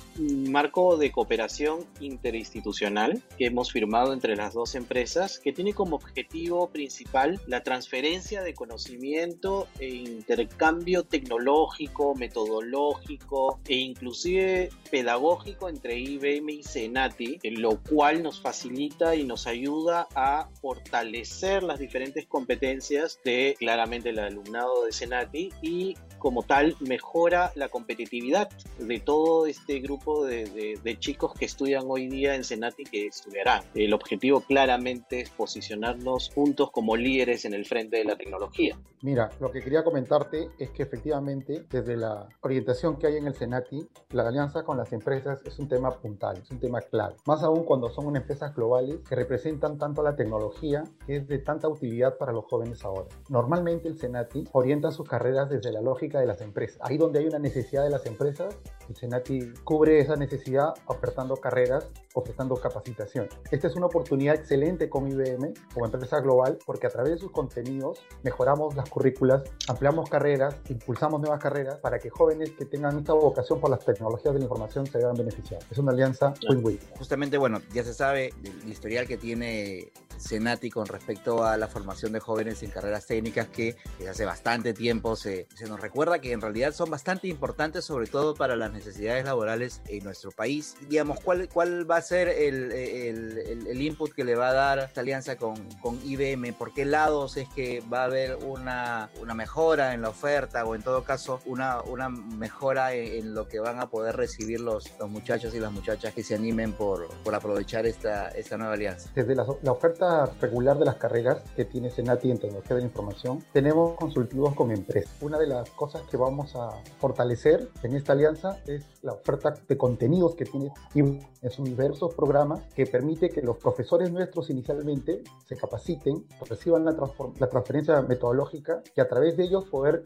marco 0.50 0.96
de 0.96 1.12
cooperación 1.12 1.84
interinstitucional 2.00 3.22
que 3.36 3.46
hemos 3.46 3.70
firmado 3.70 4.12
entre 4.12 4.34
las 4.34 4.54
dos 4.54 4.74
empresas 4.74 5.38
que 5.38 5.52
tiene 5.52 5.74
como 5.74 5.96
objetivo 5.96 6.70
principal 6.70 7.40
la 7.46 7.62
transferencia 7.62 8.42
de 8.42 8.54
conocimiento 8.54 9.68
e 9.78 9.88
intercambio 9.88 11.04
tecnológico, 11.04 12.14
metodológico 12.14 13.60
e 13.68 13.76
inclusive 13.76 14.70
pedagógico 14.90 15.68
entre 15.68 15.98
IBM 15.98 16.50
y 16.50 16.62
Senati, 16.62 17.38
lo 17.42 17.82
cual 17.82 18.22
nos 18.22 18.40
facilita 18.40 19.14
y 19.14 19.24
nos 19.24 19.46
ayuda 19.46 20.08
a 20.14 20.48
fortalecer 20.78 21.62
las 21.62 21.78
diferentes 21.80 22.26
competencias 22.26 23.20
de 23.24 23.56
claramente 23.58 24.10
el 24.10 24.18
alumnado 24.18 24.84
de 24.84 24.92
Senati 24.92 25.52
y 25.60 25.96
como 26.18 26.42
tal 26.42 26.76
mejora 26.80 27.52
la 27.54 27.68
competitividad 27.68 28.48
de 28.78 29.00
todo 29.00 29.46
este 29.46 29.80
grupo 29.80 30.24
de, 30.24 30.96
chicos 30.98 31.32
que 31.34 31.44
estudian 31.44 31.84
hoy 31.86 32.08
día 32.08 32.34
en 32.34 32.44
Senati 32.44 32.84
que 32.84 33.06
estudiarán. 33.06 33.62
El 33.74 33.92
objetivo 33.92 34.40
claramente 34.40 35.20
es 35.20 35.30
posicionarnos 35.30 36.30
juntos 36.34 36.70
como 36.72 36.96
líderes 36.96 37.44
en 37.44 37.54
el 37.54 37.66
frente 37.66 37.98
de 37.98 38.04
la 38.04 38.16
tecnología. 38.16 38.76
Mira, 39.02 39.30
lo 39.38 39.52
que 39.52 39.62
quería 39.62 39.84
comentarte 39.84 40.48
es 40.58 40.70
que 40.70 40.82
efectivamente 40.82 41.64
desde 41.70 41.96
la 41.96 42.28
orientación 42.40 42.96
que 42.96 43.06
hay 43.06 43.16
en 43.16 43.28
el 43.28 43.34
Senati, 43.34 43.86
la 44.10 44.26
alianza 44.26 44.64
con 44.64 44.76
las 44.76 44.92
empresas 44.92 45.40
es 45.44 45.58
un 45.58 45.68
tema 45.68 45.90
puntal, 46.00 46.38
es 46.38 46.50
un 46.50 46.58
tema 46.58 46.80
clave. 46.80 47.14
Más 47.26 47.42
aún 47.44 47.64
cuando 47.64 47.90
son 47.90 48.06
unas 48.06 48.22
empresas 48.22 48.54
globales 48.54 48.98
que 49.08 49.14
representan 49.14 49.78
tanto 49.78 50.02
la 50.02 50.16
tecnología 50.16 50.67
que 51.06 51.16
es 51.16 51.28
de 51.28 51.38
tanta 51.38 51.68
utilidad 51.68 52.18
para 52.18 52.32
los 52.32 52.44
jóvenes 52.44 52.84
ahora. 52.84 53.08
Normalmente 53.28 53.88
el 53.88 53.98
Senati 53.98 54.44
orienta 54.52 54.90
sus 54.90 55.08
carreras 55.08 55.48
desde 55.48 55.72
la 55.72 55.80
lógica 55.80 56.20
de 56.20 56.26
las 56.26 56.40
empresas. 56.40 56.78
Ahí 56.82 56.98
donde 56.98 57.20
hay 57.20 57.26
una 57.26 57.38
necesidad 57.38 57.84
de 57.84 57.90
las 57.90 58.06
empresas, 58.06 58.56
el 58.88 58.96
Senati 58.96 59.52
cubre 59.64 60.00
esa 60.00 60.16
necesidad 60.16 60.74
ofertando 60.86 61.36
carreras, 61.36 61.90
ofertando 62.14 62.56
capacitación. 62.56 63.28
Esta 63.50 63.66
es 63.66 63.76
una 63.76 63.86
oportunidad 63.86 64.34
excelente 64.34 64.88
con 64.88 65.08
IBM 65.08 65.54
como 65.72 65.86
empresa 65.86 66.20
global 66.20 66.58
porque 66.66 66.86
a 66.86 66.90
través 66.90 67.12
de 67.12 67.18
sus 67.18 67.30
contenidos 67.30 68.00
mejoramos 68.22 68.74
las 68.76 68.88
currículas, 68.88 69.42
ampliamos 69.68 70.08
carreras, 70.10 70.56
impulsamos 70.68 71.20
nuevas 71.20 71.40
carreras 71.40 71.78
para 71.78 71.98
que 71.98 72.10
jóvenes 72.10 72.50
que 72.52 72.64
tengan 72.64 72.98
esta 72.98 73.12
vocación 73.12 73.60
por 73.60 73.70
las 73.70 73.84
tecnologías 73.84 74.34
de 74.34 74.40
la 74.40 74.44
información 74.44 74.86
se 74.86 74.98
vean 74.98 75.14
beneficiados. 75.14 75.64
Es 75.70 75.78
una 75.78 75.92
alianza 75.92 76.34
win-win. 76.48 76.78
Justamente, 76.98 77.38
bueno, 77.38 77.60
ya 77.72 77.84
se 77.84 77.94
sabe 77.94 78.32
el 78.42 78.68
historial 78.70 79.06
que 79.06 79.16
tiene 79.16 79.92
Senati 80.18 80.70
con 80.70 80.86
respecto 80.86 81.44
a 81.44 81.56
la 81.56 81.68
formación 81.68 82.12
de 82.12 82.20
jóvenes 82.20 82.62
en 82.62 82.70
carreras 82.70 83.06
técnicas 83.06 83.48
que 83.48 83.76
desde 83.98 84.10
hace 84.10 84.24
bastante 84.24 84.74
tiempo 84.74 85.16
se, 85.16 85.46
se 85.54 85.66
nos 85.66 85.80
recuerda 85.80 86.20
que 86.20 86.32
en 86.32 86.40
realidad 86.40 86.72
son 86.72 86.90
bastante 86.90 87.28
importantes 87.28 87.84
sobre 87.84 88.06
todo 88.06 88.34
para 88.34 88.56
las 88.56 88.72
necesidades 88.72 89.24
laborales 89.24 89.80
en 89.86 90.04
nuestro 90.04 90.30
país. 90.30 90.76
Digamos, 90.88 91.20
¿cuál, 91.20 91.48
cuál 91.48 91.90
va 91.90 91.96
a 91.96 92.02
ser 92.02 92.28
el, 92.28 92.72
el, 92.72 93.66
el, 93.66 93.82
input 93.82 94.12
que 94.12 94.24
le 94.24 94.34
va 94.34 94.48
a 94.48 94.52
dar 94.52 94.78
esta 94.80 95.00
alianza 95.00 95.36
con, 95.36 95.56
con, 95.80 95.98
IBM? 96.04 96.52
¿Por 96.54 96.72
qué 96.72 96.84
lados 96.84 97.36
es 97.36 97.48
que 97.50 97.82
va 97.92 98.02
a 98.02 98.04
haber 98.04 98.36
una, 98.36 99.10
una 99.20 99.34
mejora 99.34 99.94
en 99.94 100.02
la 100.02 100.10
oferta 100.10 100.64
o 100.64 100.74
en 100.74 100.82
todo 100.82 101.04
caso 101.04 101.40
una, 101.46 101.82
una 101.82 102.08
mejora 102.08 102.92
en, 102.92 103.34
lo 103.34 103.48
que 103.48 103.60
van 103.60 103.80
a 103.80 103.88
poder 103.88 104.16
recibir 104.16 104.60
los, 104.60 104.92
los 104.98 105.10
muchachos 105.10 105.54
y 105.54 105.60
las 105.60 105.72
muchachas 105.72 106.14
que 106.14 106.22
se 106.22 106.34
animen 106.34 106.72
por, 106.72 107.08
por 107.22 107.34
aprovechar 107.34 107.86
esta, 107.86 108.28
esta 108.28 108.56
nueva 108.56 108.74
alianza? 108.74 109.10
Desde 109.14 109.34
la, 109.34 109.46
la 109.62 109.72
oferta 109.72 110.07
regular 110.40 110.78
de 110.78 110.84
las 110.84 110.96
carreras 110.96 111.42
que 111.54 111.64
tiene 111.64 111.90
Senati 111.90 112.30
en 112.30 112.38
tecnología 112.38 112.76
de 112.76 112.82
la 112.82 112.88
información, 112.88 113.44
tenemos 113.52 113.96
consultivos 113.96 114.54
como 114.54 114.72
empresa. 114.72 115.10
Una 115.20 115.38
de 115.38 115.46
las 115.46 115.70
cosas 115.70 116.02
que 116.10 116.16
vamos 116.16 116.54
a 116.56 116.70
fortalecer 116.98 117.68
en 117.82 117.94
esta 117.94 118.12
alianza 118.12 118.58
es 118.66 118.84
la 119.02 119.12
oferta 119.12 119.54
de 119.68 119.76
contenidos 119.76 120.34
que 120.34 120.44
tiene 120.44 120.72
en 120.94 121.50
su 121.50 121.62
diversos 121.64 122.14
programas 122.14 122.62
que 122.74 122.86
permite 122.86 123.30
que 123.30 123.42
los 123.42 123.56
profesores 123.58 124.10
nuestros 124.10 124.50
inicialmente 124.50 125.22
se 125.46 125.56
capaciten, 125.56 126.26
reciban 126.48 126.84
la, 126.84 126.96
la 127.38 127.48
transferencia 127.48 128.00
metodológica 128.02 128.82
y 128.96 129.00
a 129.00 129.08
través 129.08 129.36
de 129.36 129.44
ellos 129.44 129.64
poder 129.64 130.02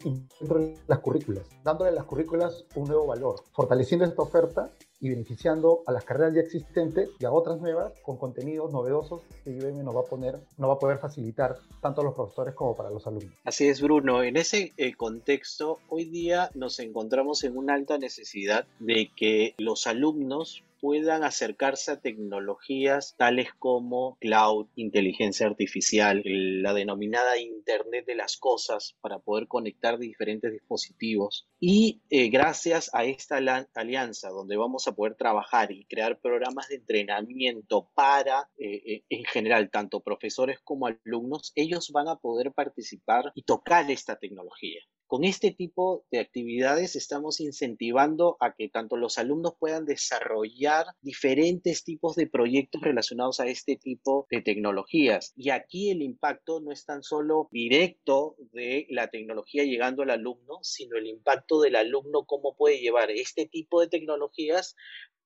las 0.87 0.99
currículas, 0.99 1.43
dándole 1.63 1.89
a 1.91 1.93
las 1.93 2.05
currículas 2.05 2.65
un 2.75 2.87
nuevo 2.87 3.07
valor, 3.07 3.35
fortaleciendo 3.51 4.05
esta 4.05 4.21
oferta 4.21 4.69
y 4.99 5.09
beneficiando 5.09 5.83
a 5.85 5.91
las 5.91 6.05
carreras 6.05 6.33
ya 6.33 6.41
existentes 6.41 7.09
y 7.19 7.25
a 7.25 7.31
otras 7.31 7.59
nuevas 7.59 7.91
con 8.03 8.17
contenidos 8.17 8.71
novedosos 8.71 9.21
que 9.43 9.51
IBM 9.51 9.83
nos 9.83 9.92
va 9.95 10.01
a 10.01 10.05
poner, 10.05 10.39
nos 10.57 10.69
va 10.69 10.73
a 10.73 10.79
poder 10.79 10.97
facilitar 10.97 11.57
tanto 11.81 12.01
a 12.01 12.03
los 12.03 12.13
profesores 12.13 12.53
como 12.53 12.75
para 12.75 12.89
los 12.89 13.05
alumnos. 13.07 13.33
Así 13.43 13.67
es, 13.67 13.81
Bruno. 13.81 14.23
En 14.23 14.37
ese 14.37 14.73
eh, 14.77 14.93
contexto, 14.93 15.79
hoy 15.89 16.05
día 16.05 16.49
nos 16.53 16.79
encontramos 16.79 17.43
en 17.43 17.57
una 17.57 17.73
alta 17.73 17.97
necesidad 17.97 18.65
de 18.79 19.11
que 19.15 19.55
los 19.57 19.87
alumnos 19.87 20.63
puedan 20.83 21.23
acercarse 21.23 21.93
a 21.93 22.01
tecnologías 22.01 23.15
tales 23.17 23.53
como 23.57 24.17
cloud, 24.19 24.67
inteligencia 24.75 25.47
artificial, 25.47 26.21
la 26.25 26.73
denominada 26.73 27.37
Internet 27.37 28.05
de 28.05 28.15
las 28.15 28.35
Cosas 28.35 28.93
para 28.99 29.19
poder 29.19 29.47
conectar 29.47 29.97
diferentes 29.97 30.51
dispositivos. 30.51 31.47
Y 31.57 32.01
eh, 32.09 32.27
gracias 32.27 32.89
a 32.93 33.05
esta 33.05 33.37
alianza 33.75 34.29
donde 34.31 34.57
vamos 34.57 34.85
a 34.89 34.91
poder 34.91 35.15
trabajar 35.15 35.71
y 35.71 35.85
crear 35.85 36.19
programas 36.19 36.67
de 36.67 36.75
entrenamiento 36.75 37.87
para, 37.95 38.49
eh, 38.57 38.81
eh, 38.85 39.03
en 39.07 39.23
general, 39.23 39.69
tanto 39.71 40.01
profesores 40.01 40.59
como 40.65 40.87
alumnos, 40.87 41.53
ellos 41.55 41.91
van 41.93 42.09
a 42.09 42.17
poder 42.17 42.51
participar 42.51 43.31
y 43.35 43.43
tocar 43.43 43.89
esta 43.89 44.17
tecnología. 44.17 44.81
Con 45.07 45.25
este 45.25 45.51
tipo 45.51 46.05
de 46.11 46.19
actividades 46.19 46.95
estamos 46.95 47.39
incentivando 47.39 48.35
a 48.39 48.53
que 48.55 48.69
tanto 48.69 48.97
los 48.97 49.17
alumnos 49.17 49.53
puedan 49.59 49.85
desarrollar 49.85 50.87
diferentes 51.01 51.83
tipos 51.83 52.15
de 52.15 52.27
proyectos 52.27 52.81
relacionados 52.81 53.39
a 53.39 53.47
este 53.47 53.75
tipo 53.75 54.25
de 54.31 54.41
tecnologías. 54.41 55.33
Y 55.35 55.51
aquí 55.51 55.91
el 55.91 56.01
impacto 56.01 56.61
no 56.61 56.71
es 56.71 56.85
tan 56.85 57.03
solo 57.03 57.47
directo 57.51 58.35
de 58.53 58.87
la 58.89 59.09
tecnología 59.09 59.63
llegando 59.63 60.01
al 60.01 60.09
alumno, 60.09 60.59
sino 60.63 60.97
el 60.97 61.07
impacto 61.07 61.61
del 61.61 61.75
alumno, 61.75 62.25
cómo 62.25 62.55
puede 62.55 62.79
llevar 62.79 63.11
este 63.11 63.45
tipo 63.45 63.81
de 63.81 63.89
tecnologías 63.89 64.75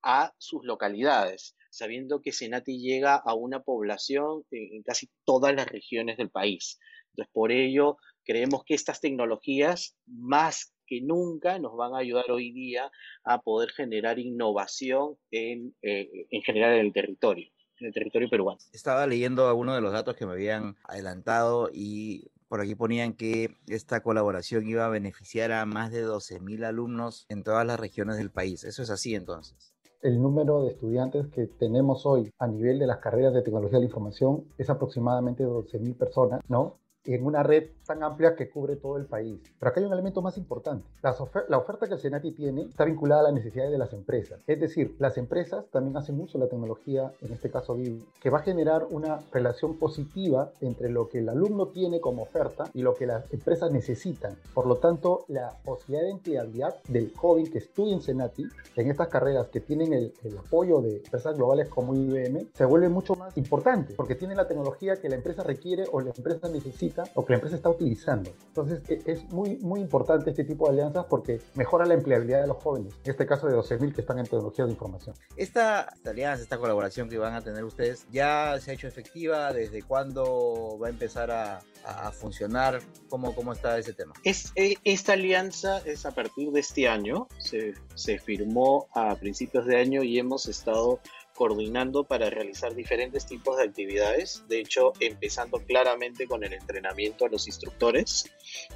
a 0.02 0.34
sus 0.38 0.64
localidades, 0.64 1.56
sabiendo 1.70 2.22
que 2.22 2.32
Senati 2.32 2.80
llega 2.80 3.16
a 3.16 3.34
una 3.34 3.64
población 3.64 4.44
en, 4.52 4.84
casi 4.84 5.10
todas 5.26 5.56
las 5.56 5.68
regiones 5.68 6.18
del 6.18 6.30
país. 6.30 6.80
Entonces, 7.12 7.32
por 7.34 7.52
ello, 7.52 7.98
Creemos 8.28 8.66
que 8.66 8.74
estas 8.74 9.00
tecnologías 9.00 9.96
más 10.06 10.74
que 10.86 11.02
nunca 11.02 11.60
nos 11.60 11.78
van 11.78 11.94
a 11.94 12.00
ayudar 12.00 12.30
hoy 12.30 12.52
día 12.52 12.92
a 13.24 13.42
poder 13.42 13.70
generar 13.70 14.20
innovación 14.20 15.16
en, 15.32 15.74
eh, 15.82 16.28
en 16.30 16.42
general 16.42 16.74
en 16.74 16.88
el 16.88 16.94
territorio, 16.94 17.48
en 17.80 17.88
el 17.88 17.94
territorio 17.94 18.30
peruano. 18.30 18.60
Estaba 18.74 19.08
leyendo 19.08 19.48
algunos 19.48 19.76
de 19.76 19.82
los 19.82 19.94
datos 19.94 20.18
que 20.18 20.26
me 20.26 20.34
habían 20.34 20.76
adelantado 20.84 21.70
y 21.74 22.30
por 22.50 22.60
aquí 22.60 22.76
ponían 22.76 23.14
que 23.14 23.56
esta 23.68 24.04
colaboración 24.04 24.68
iba 24.68 24.86
a 24.86 24.90
beneficiar 24.90 25.54
a 25.54 25.66
más 25.66 25.92
de 25.92 26.06
12.000 26.06 26.66
alumnos 26.66 27.26
en 27.30 27.44
todas 27.44 27.66
las 27.66 27.80
regiones 27.80 28.18
del 28.18 28.32
país. 28.32 28.66
¿Eso 28.66 28.84
es 28.84 28.90
así 28.90 29.16
entonces? 29.16 29.74
El 30.02 30.22
número 30.22 30.64
de 30.64 30.72
estudiantes 30.72 31.28
que 31.28 31.48
tenemos 31.48 32.06
hoy 32.06 32.30
a 32.40 32.48
nivel 32.48 32.78
de 32.78 32.88
las 32.88 32.98
carreras 32.98 33.34
de 33.34 33.42
tecnología 33.42 33.78
de 33.78 33.86
la 33.86 33.88
información 33.88 34.46
es 34.58 34.70
aproximadamente 34.70 35.46
12.000 35.46 35.98
personas, 35.98 36.42
¿no? 36.50 36.78
En 37.08 37.26
una 37.26 37.44
red 37.44 37.70
tan 37.86 38.04
amplia 38.04 38.36
que 38.36 38.50
cubre 38.50 38.76
todo 38.76 38.98
el 38.98 39.06
país. 39.06 39.40
Pero 39.60 39.70
acá 39.70 39.80
hay 39.80 39.86
un 39.86 39.94
elemento 39.94 40.22
más 40.22 40.38
importante. 40.38 40.88
La, 41.02 41.58
oferta 41.58 41.88
que 41.88 41.94
el 41.94 42.00
Senati 42.00 42.32
tiene 42.32 42.64
está 42.64 42.86
vinculada 42.86 43.22
a 43.22 43.24
las 43.26 43.34
necesidades 43.34 43.72
de 43.72 43.78
las 43.78 43.94
empresas. 43.94 44.42
Es 44.46 44.60
decir, 44.60 44.96
las 45.00 45.18
empresas 45.18 45.66
también 45.72 45.96
hacen 45.98 46.18
mucho 46.18 46.38
la 46.38 46.48
tecnología, 46.48 47.12
en 47.22 47.34
este 47.34 47.50
caso 47.50 47.76
BIM, 47.76 48.04
que 48.22 48.30
va 48.30 48.40
a 48.40 48.44
generar 48.44 48.86
una 48.90 49.20
relación 49.32 49.78
positiva 49.78 50.52
entre 50.62 50.90
lo 50.90 51.08
que 51.08 51.20
el 51.20 51.30
alumno 51.30 51.68
tiene 51.68 52.02
como 52.02 52.24
oferta 52.24 52.66
y 52.74 52.82
lo 52.82 52.94
que 52.94 53.06
las 53.06 53.32
empresas 53.32 53.72
necesitan. 53.72 54.36
Por 54.54 54.68
lo 54.68 54.76
tanto, 54.76 55.26
la 55.30 55.58
posibilidad 55.64 56.04
de 56.04 56.12
empleabilidad 56.12 56.76
del 56.90 57.14
joven 57.16 57.50
que 57.50 57.60
estudia 57.60 57.94
en 57.94 58.02
Senati, 58.02 58.46
en 58.76 58.92
estas 58.92 59.08
carreras 59.08 59.48
que 59.48 59.62
tienen 59.62 59.94
el, 59.94 60.14
el 60.24 60.38
apoyo 60.38 60.82
de 60.82 60.98
empresas 60.98 61.38
globales 61.38 61.70
como 61.70 61.96
IBM, 61.96 62.50
se 62.54 62.66
vuelve 62.66 62.90
mucho 62.90 63.16
más 63.16 63.38
importante 63.38 63.94
porque 63.96 64.16
tiene 64.16 64.36
la 64.36 64.48
tecnología 64.48 64.98
que 64.98 65.10
la 65.10 65.16
empresa 65.16 65.44
requiere 65.44 65.86
o 65.92 66.02
la 66.02 66.12
empresa 66.16 66.50
necesita 66.50 66.97
o 67.16 67.26
que 67.26 67.34
la 67.34 67.38
empresa 67.38 67.56
está 67.56 67.70
utilizando. 67.70 68.32
Entonces 68.48 68.82
e, 68.90 69.02
es 69.06 69.24
muy, 69.32 69.58
muy 69.58 69.80
importante 69.80 70.30
este 70.30 70.44
tipo 70.44 70.66
de 70.66 70.74
alianzas 70.74 71.06
porque 71.10 71.40
mejora 71.56 71.86
la 71.86 71.94
empleabilidad 71.94 72.42
de 72.42 72.48
los 72.48 72.58
jóvenes, 72.58 72.94
en 73.04 73.12
este 73.12 73.26
caso 73.26 73.48
de 73.48 73.56
12.000 73.56 73.94
que 73.94 74.02
están 74.02 74.20
en 74.20 74.26
tecnología 74.26 74.66
de 74.66 74.72
información. 74.72 75.16
Esta, 75.36 75.94
alianza, 76.06 76.44
esta 76.44 76.58
colaboración 76.58 77.10
que 77.10 77.18
van 77.18 77.34
a 77.34 77.42
tener 77.42 77.64
ustedes, 77.64 78.06
¿ya 78.12 78.58
se 78.60 78.72
ha 78.72 78.74
hecho 78.74 78.88
efectiva? 78.88 79.54
¿Desde 79.54 79.82
cuándo 79.84 80.78
va 80.82 80.88
a 80.88 80.90
empezar 80.90 81.32
a, 81.32 81.60
a 81.86 82.12
funcionar? 82.12 82.80
¿Cómo, 83.10 83.36
¿Cómo 83.36 83.54
está 83.54 83.78
ese 83.78 83.94
tema? 83.94 84.14
Es, 84.24 84.52
e, 84.56 84.76
esta 84.84 85.14
alianza 85.14 85.80
es 85.80 86.06
a 86.06 86.12
partir 86.12 86.52
de 86.52 86.60
este 86.60 86.88
año, 86.88 87.28
se, 87.38 87.74
se 87.96 88.20
firmó 88.20 88.88
a 88.94 89.16
principios 89.16 89.66
de 89.66 89.78
año 89.78 90.04
y 90.04 90.20
hemos 90.20 90.48
estado 90.48 91.00
coordinando 91.38 92.04
para 92.04 92.32
realizar 92.32 92.74
diferentes 92.74 93.28
tipos 93.28 93.58
de 93.58 93.66
actividades. 93.66 94.44
De 94.50 94.60
hecho, 94.60 94.94
empezando 95.00 95.60
claramente 95.60 96.26
con 96.26 96.44
el 96.44 96.52
entrenamiento 96.52 97.26
a 97.26 97.30
los 97.30 97.48
instructores. 97.48 98.32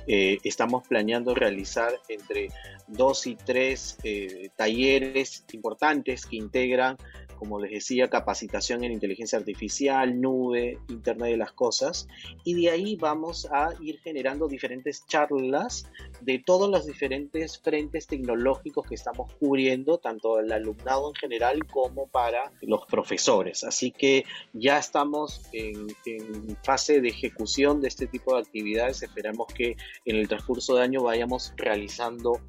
Eh, 0.06 0.38
estamos 0.44 0.88
planeando 0.88 1.34
realizar 1.34 2.00
entre 2.08 2.50
dos 2.88 3.25
y 3.25 3.36
tres 3.36 3.98
eh, 4.03 4.51
talleres 4.56 5.44
importantes 5.53 6.27
que 6.27 6.36
integran 6.36 6.98
como 7.41 7.60
les 7.60 7.71
decía, 7.71 8.07
capacitación 8.07 8.83
en 8.83 8.91
inteligencia 8.91 9.39
artificial, 9.39 10.21
nube, 10.21 10.77
Internet 10.89 11.31
de 11.31 11.38
las 11.38 11.51
Cosas, 11.51 12.07
y 12.43 12.53
de 12.53 12.69
ahí 12.69 12.95
vamos 12.98 13.48
a 13.51 13.74
ir 13.81 14.00
generando 14.01 14.48
diferentes 14.48 15.07
charlas 15.07 15.89
de 16.21 16.38
todos 16.38 16.69
los 16.69 16.86
diferentes 16.86 17.57
frentes 17.57 18.05
tecnológicos 18.05 18.86
que 18.86 18.93
estamos 18.93 19.33
cubriendo, 19.39 19.98
tanto 19.98 20.39
el 20.39 20.51
alumnado 20.51 21.10
en 21.10 21.15
general 21.15 21.65
como 21.65 22.05
para 22.05 22.51
los 22.62 22.86
profesores. 22.86 23.63
Así 23.63 23.89
que 23.89 24.24
ya 24.53 24.77
estamos 24.77 25.41
en, 25.51 25.88
en 26.05 26.55
fase 26.63 27.01
de 27.01 27.07
ejecución 27.07 27.81
de 27.81 27.88
este 27.88 28.05
tipo 28.05 28.36
de 28.36 28.41
actividades. 28.41 29.01
Esperamos 29.01 29.48
que 29.48 29.75
en 30.05 30.15
el 30.15 30.27
transcurso 30.27 30.75
de 30.75 30.83
año 30.83 31.01
vayamos 31.01 31.55
realizando 31.57 32.39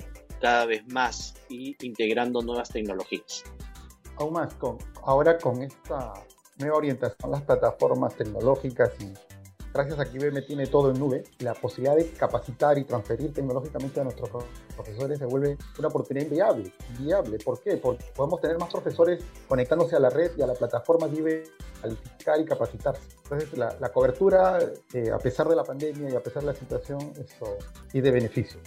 cada 0.42 0.66
vez 0.66 0.86
más 0.88 1.34
y 1.48 1.76
integrando 1.80 2.42
nuevas 2.42 2.68
tecnologías. 2.68 3.42
Aún 4.16 4.34
más, 4.34 4.54
con, 4.54 4.78
ahora 5.04 5.38
con 5.38 5.62
esta 5.62 6.12
nueva 6.58 6.76
orientación 6.76 7.30
las 7.30 7.42
plataformas 7.42 8.14
tecnológicas 8.14 8.90
y 9.00 9.12
gracias 9.72 9.98
a 9.98 10.04
que 10.04 10.18
IBM 10.18 10.44
tiene 10.44 10.66
todo 10.66 10.90
en 10.90 10.98
nube, 10.98 11.24
la 11.38 11.54
posibilidad 11.54 11.96
de 11.96 12.10
capacitar 12.10 12.78
y 12.78 12.84
transferir 12.84 13.32
tecnológicamente 13.32 14.00
a 14.00 14.04
nuestros 14.04 14.44
profesores 14.74 15.18
se 15.18 15.24
vuelve 15.24 15.56
una 15.78 15.88
oportunidad 15.88 16.26
inviable. 16.26 16.72
inviable. 16.98 17.38
¿Por 17.38 17.60
qué? 17.60 17.76
Porque 17.78 18.04
podemos 18.14 18.40
tener 18.40 18.58
más 18.58 18.70
profesores 18.70 19.24
conectándose 19.48 19.96
a 19.96 20.00
la 20.00 20.10
red 20.10 20.32
y 20.36 20.42
a 20.42 20.46
la 20.46 20.54
plataforma 20.54 21.08
de 21.08 21.16
IBM, 21.16 21.42
calificar 21.80 22.40
y 22.40 22.44
capacitarse. 22.44 23.02
Entonces, 23.24 23.56
la, 23.56 23.76
la 23.80 23.88
cobertura, 23.90 24.58
eh, 24.92 25.10
a 25.10 25.18
pesar 25.18 25.48
de 25.48 25.56
la 25.56 25.64
pandemia 25.64 26.10
y 26.10 26.14
a 26.14 26.22
pesar 26.22 26.42
de 26.42 26.48
la 26.48 26.54
situación, 26.54 27.12
es 27.92 28.02
de 28.02 28.10
beneficio. 28.10 28.60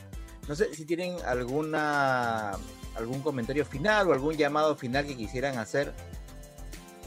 No 0.47 0.55
sé 0.55 0.73
si 0.73 0.85
tienen 0.85 1.17
alguna 1.25 2.51
algún 2.95 3.21
comentario 3.21 3.65
final 3.65 4.09
o 4.09 4.13
algún 4.13 4.35
llamado 4.35 4.75
final 4.75 5.05
que 5.05 5.15
quisieran 5.15 5.57
hacer. 5.57 5.93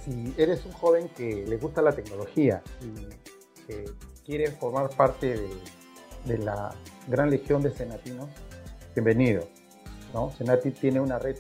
Si 0.05 0.35
eres 0.37 0.65
un 0.65 0.73
joven 0.73 1.09
que 1.09 1.45
le 1.47 1.57
gusta 1.57 1.83
la 1.83 1.93
tecnología 1.93 2.63
y 2.81 3.67
que 3.67 3.85
quiere 4.25 4.51
formar 4.53 4.91
parte 4.91 5.39
de, 6.27 6.39
la 6.39 6.75
gran 7.07 7.31
legión 7.31 7.63
de 7.63 7.71
senatinos, 7.71 8.29
bienvenido. 8.95 9.49
¿no? 10.13 10.31
Senati 10.37 10.71
tiene 10.71 11.01
una 11.01 11.19
red 11.19 11.37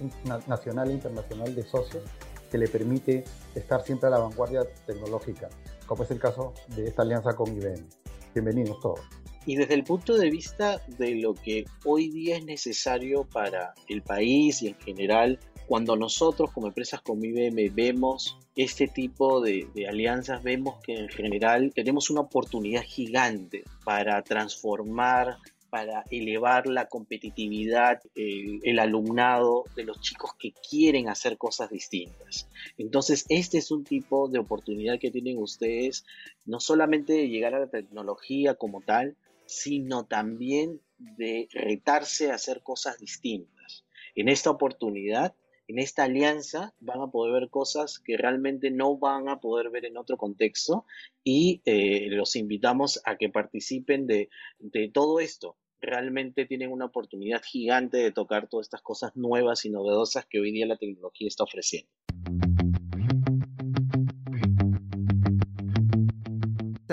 nacional 0.46 0.90
e 0.90 0.94
internacional 0.94 1.54
de 1.54 1.62
socios 1.62 2.02
que 2.50 2.58
le 2.58 2.68
permite 2.68 3.24
estar 3.54 3.82
siempre 3.82 4.08
a 4.08 4.10
la 4.10 4.18
vanguardia 4.18 4.62
tecnológica, 4.86 5.48
como 5.86 6.04
es 6.04 6.10
el 6.10 6.18
caso 6.18 6.54
de 6.68 6.86
esta 6.86 7.02
alianza 7.02 7.34
con 7.34 7.54
IBM. 7.54 7.86
Bienvenidos 8.34 8.80
todos. 8.80 9.00
Y 9.46 9.56
desde 9.56 9.74
el 9.74 9.84
punto 9.84 10.16
de 10.16 10.30
vista 10.30 10.80
de 10.98 11.14
lo 11.16 11.34
que 11.34 11.64
hoy 11.84 12.10
día 12.10 12.36
es 12.36 12.44
necesario 12.44 13.24
para 13.24 13.74
el 13.88 14.02
país 14.02 14.62
y 14.62 14.68
en 14.68 14.74
general, 14.74 15.38
cuando 15.66 15.96
nosotros 15.96 16.50
como 16.52 16.66
empresas 16.66 17.00
como 17.00 17.24
IBM 17.24 17.74
vemos 17.74 18.38
este 18.56 18.88
tipo 18.88 19.40
de, 19.40 19.68
de, 19.74 19.86
alianzas, 19.86 20.42
vemos 20.42 20.80
que 20.82 20.94
en 20.94 21.08
general 21.08 21.72
tenemos 21.74 22.10
una 22.10 22.22
oportunidad 22.22 22.82
gigante 22.82 23.64
para 23.84 24.22
transformar 24.22 25.38
para 25.70 26.04
elevar 26.10 26.66
la 26.66 26.86
competitividad, 26.86 28.00
el, 28.14 28.60
el, 28.62 28.78
alumnado 28.78 29.64
de 29.76 29.84
los 29.84 30.00
chicos 30.00 30.32
que 30.38 30.52
quieren 30.52 31.08
hacer 31.08 31.36
cosas 31.36 31.70
distintas. 31.70 32.48
Entonces, 32.78 33.26
este 33.28 33.58
es 33.58 33.70
un 33.70 33.84
tipo 33.84 34.28
de 34.28 34.38
oportunidad 34.38 34.98
que 34.98 35.10
tienen 35.10 35.38
ustedes, 35.38 36.04
no 36.46 36.60
solamente 36.60 37.12
de 37.12 37.28
llegar 37.28 37.54
a 37.54 37.60
la 37.60 37.68
tecnología 37.68 38.54
como 38.54 38.80
tal, 38.80 39.16
sino 39.48 40.06
también 40.06 40.80
de 40.98 41.48
retarse 41.52 42.30
a 42.30 42.34
hacer 42.34 42.62
cosas 42.62 42.98
distintas. 42.98 43.86
En 44.14 44.28
esta 44.28 44.50
oportunidad, 44.50 45.34
en 45.68 45.78
esta 45.78 46.04
alianza, 46.04 46.74
van 46.80 47.00
a 47.00 47.10
poder 47.10 47.40
ver 47.40 47.50
cosas 47.50 47.98
que 47.98 48.16
realmente 48.16 48.70
no 48.70 48.98
van 48.98 49.28
a 49.28 49.40
poder 49.40 49.70
ver 49.70 49.86
en 49.86 49.96
otro 49.96 50.16
contexto 50.16 50.84
y 51.24 51.62
eh, 51.64 52.08
los 52.10 52.36
invitamos 52.36 53.00
a 53.04 53.16
que 53.16 53.30
participen 53.30 54.06
de, 54.06 54.28
de 54.58 54.90
todo 54.92 55.18
esto. 55.20 55.56
Realmente 55.80 56.46
tienen 56.46 56.70
una 56.70 56.86
oportunidad 56.86 57.42
gigante 57.42 57.98
de 57.98 58.12
tocar 58.12 58.48
todas 58.48 58.66
estas 58.66 58.82
cosas 58.82 59.16
nuevas 59.16 59.64
y 59.64 59.70
novedosas 59.70 60.26
que 60.26 60.40
hoy 60.40 60.52
día 60.52 60.66
la 60.66 60.76
tecnología 60.76 61.28
está 61.28 61.44
ofreciendo. 61.44 61.90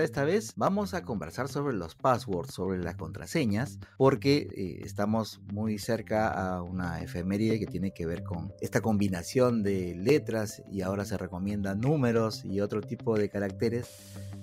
Esta 0.04 0.24
vez 0.24 0.54
vamos 0.56 0.94
a 0.94 1.04
conversar 1.04 1.48
sobre 1.48 1.75
los 1.75 1.96
passwords, 1.96 2.54
sobre 2.54 2.80
las 2.80 2.96
contraseñas, 2.96 3.80
porque 3.98 4.48
eh, 4.56 4.82
estamos 4.84 5.42
muy 5.54 5.78
cerca 5.78 6.30
a 6.30 6.62
una 6.62 7.02
efeméride 7.02 7.60
que 7.60 7.68
tiene 7.68 7.92
que 7.92 8.06
ver 8.06 8.24
con 8.24 8.54
esta 8.62 8.82
combinación 8.82 9.64
de 9.64 9.96
letras 9.96 10.64
y 10.72 10.82
ahora 10.82 11.06
se 11.06 11.18
recomiendan 11.18 11.82
números 11.82 12.44
y 12.46 12.60
otro 12.62 12.82
tipo 12.82 13.18
de 13.18 13.30
caracteres 13.30 13.88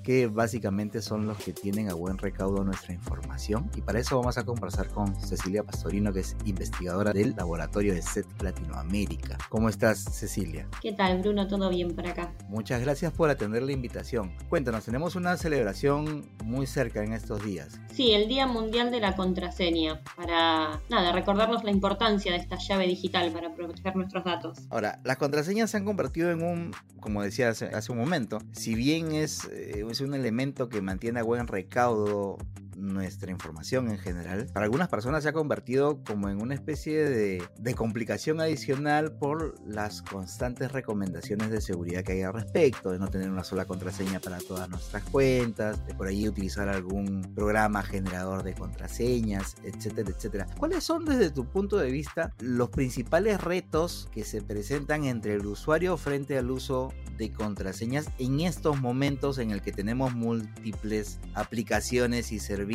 que 0.03 0.27
básicamente 0.27 1.01
son 1.01 1.27
los 1.27 1.39
que 1.39 1.53
tienen 1.53 1.91
a 1.91 1.95
buen 1.95 2.19
recaudo 2.19 2.65
nuestra 2.65 2.93
información. 2.93 3.71
Y 3.77 3.83
para 3.83 4.01
eso 4.01 4.19
vamos 4.19 4.37
a 4.39 4.45
conversar 4.45 4.89
con 4.89 5.15
Cecilia 5.21 5.63
Pastorino, 5.63 6.13
que 6.13 6.21
es 6.21 6.37
investigadora 6.45 7.13
del 7.13 7.35
laboratorio 7.37 7.95
de 7.95 8.03
SET 8.03 8.27
Latinoamérica. 8.43 9.39
¿Cómo 9.49 9.69
estás, 9.69 9.99
Cecilia? 9.99 10.69
¿Qué 10.81 10.93
tal, 10.93 11.21
Bruno? 11.21 11.47
¿Todo 11.47 11.71
bien 11.71 11.95
por 11.95 12.07
acá? 12.07 12.33
Muchas 12.49 12.81
gracias 12.81 13.13
por 13.13 13.31
atender 13.31 13.63
la 13.63 13.73
invitación. 13.73 14.33
Cuéntanos, 14.49 14.85
tenemos 14.85 15.15
una 15.17 15.37
celebración 15.37 16.27
muy 16.45 16.67
cerca 16.67 17.03
en 17.05 17.13
estos 17.13 17.45
días. 17.45 17.81
Sí, 17.93 18.13
el 18.13 18.29
Día 18.29 18.47
Mundial 18.47 18.91
de 18.91 19.01
la 19.01 19.15
Contraseña, 19.15 20.03
para, 20.17 20.81
nada, 20.89 21.13
recordarnos 21.13 21.65
la 21.65 21.71
importancia 21.71 22.33
de 22.33 22.39
esta 22.39 22.57
llave 22.57 22.87
digital 22.87 23.31
para 23.33 23.55
proteger 23.55 23.95
nuestros 23.97 24.25
datos. 24.25 24.59
Ahora, 24.71 25.01
las 25.05 25.17
contraseñas 25.17 25.71
se 25.71 25.77
han 25.77 25.85
convertido 25.85 26.31
en 26.31 26.43
un, 26.43 26.75
como 27.01 27.23
decía 27.23 27.51
hace, 27.51 27.67
hace 27.67 27.93
un 27.93 27.99
momento, 27.99 28.39
si 28.53 28.75
bien 28.75 29.13
es... 29.13 29.49
Eh, 29.53 29.85
es 29.93 30.01
un 30.01 30.15
elemento 30.15 30.71
que 30.71 30.81
mantiene 30.81 31.21
buen 31.23 31.47
recaudo 31.47 32.39
nuestra 32.83 33.31
información 33.31 33.91
en 33.91 33.99
general, 33.99 34.49
para 34.53 34.65
algunas 34.65 34.89
personas 34.89 35.23
se 35.23 35.29
ha 35.29 35.33
convertido 35.33 36.03
como 36.05 36.29
en 36.29 36.43
una 36.43 36.55
especie 36.55 37.09
de, 37.09 37.43
complicación 37.77 38.41
adicional 38.41 39.13
por 39.13 39.55
las 39.67 40.03
constantes 40.03 40.73
recomendaciones 40.73 41.51
de 41.51 41.61
seguridad 41.61 42.03
que 42.03 42.13
hay 42.13 42.23
al 42.23 42.35
respecto, 42.35 42.91
de 42.91 42.99
no 42.99 43.09
tener 43.09 43.31
una 43.31 43.45
sola 43.45 43.65
contraseña 43.65 44.21
para 44.21 44.39
todas 44.39 44.69
nuestras 44.69 45.03
cuentas, 45.05 45.85
de 45.87 45.95
por 45.95 46.07
ahí 46.07 46.29
utilizar 46.29 46.69
algún 46.69 47.33
programa 47.35 47.83
generador 47.83 48.43
de 48.43 48.55
contraseñas, 48.55 49.57
etcétera, 49.65 50.11
etcétera. 50.11 50.47
¿Cuáles 50.59 50.85
son 50.85 51.05
desde 51.05 51.31
tu 51.31 51.47
punto 51.47 51.79
de 51.79 51.91
vista 51.91 52.35
los 52.41 52.71
principales 52.71 53.41
retos 53.41 54.09
que 54.13 54.25
se 54.25 54.43
presentan 54.43 55.05
entre 55.05 55.35
el 55.35 55.47
usuario 55.47 55.97
frente 55.97 56.37
al 56.37 56.51
uso 56.51 56.93
de 57.17 57.33
contraseñas 57.33 58.11
en 58.19 58.41
estos 58.41 58.81
momentos 58.81 59.39
en 59.39 59.51
el 59.51 59.63
que 59.63 59.73
tenemos 59.73 60.15
múltiples 60.15 61.21
aplicaciones 61.35 62.33
y 62.33 62.39
servicios, 62.39 62.72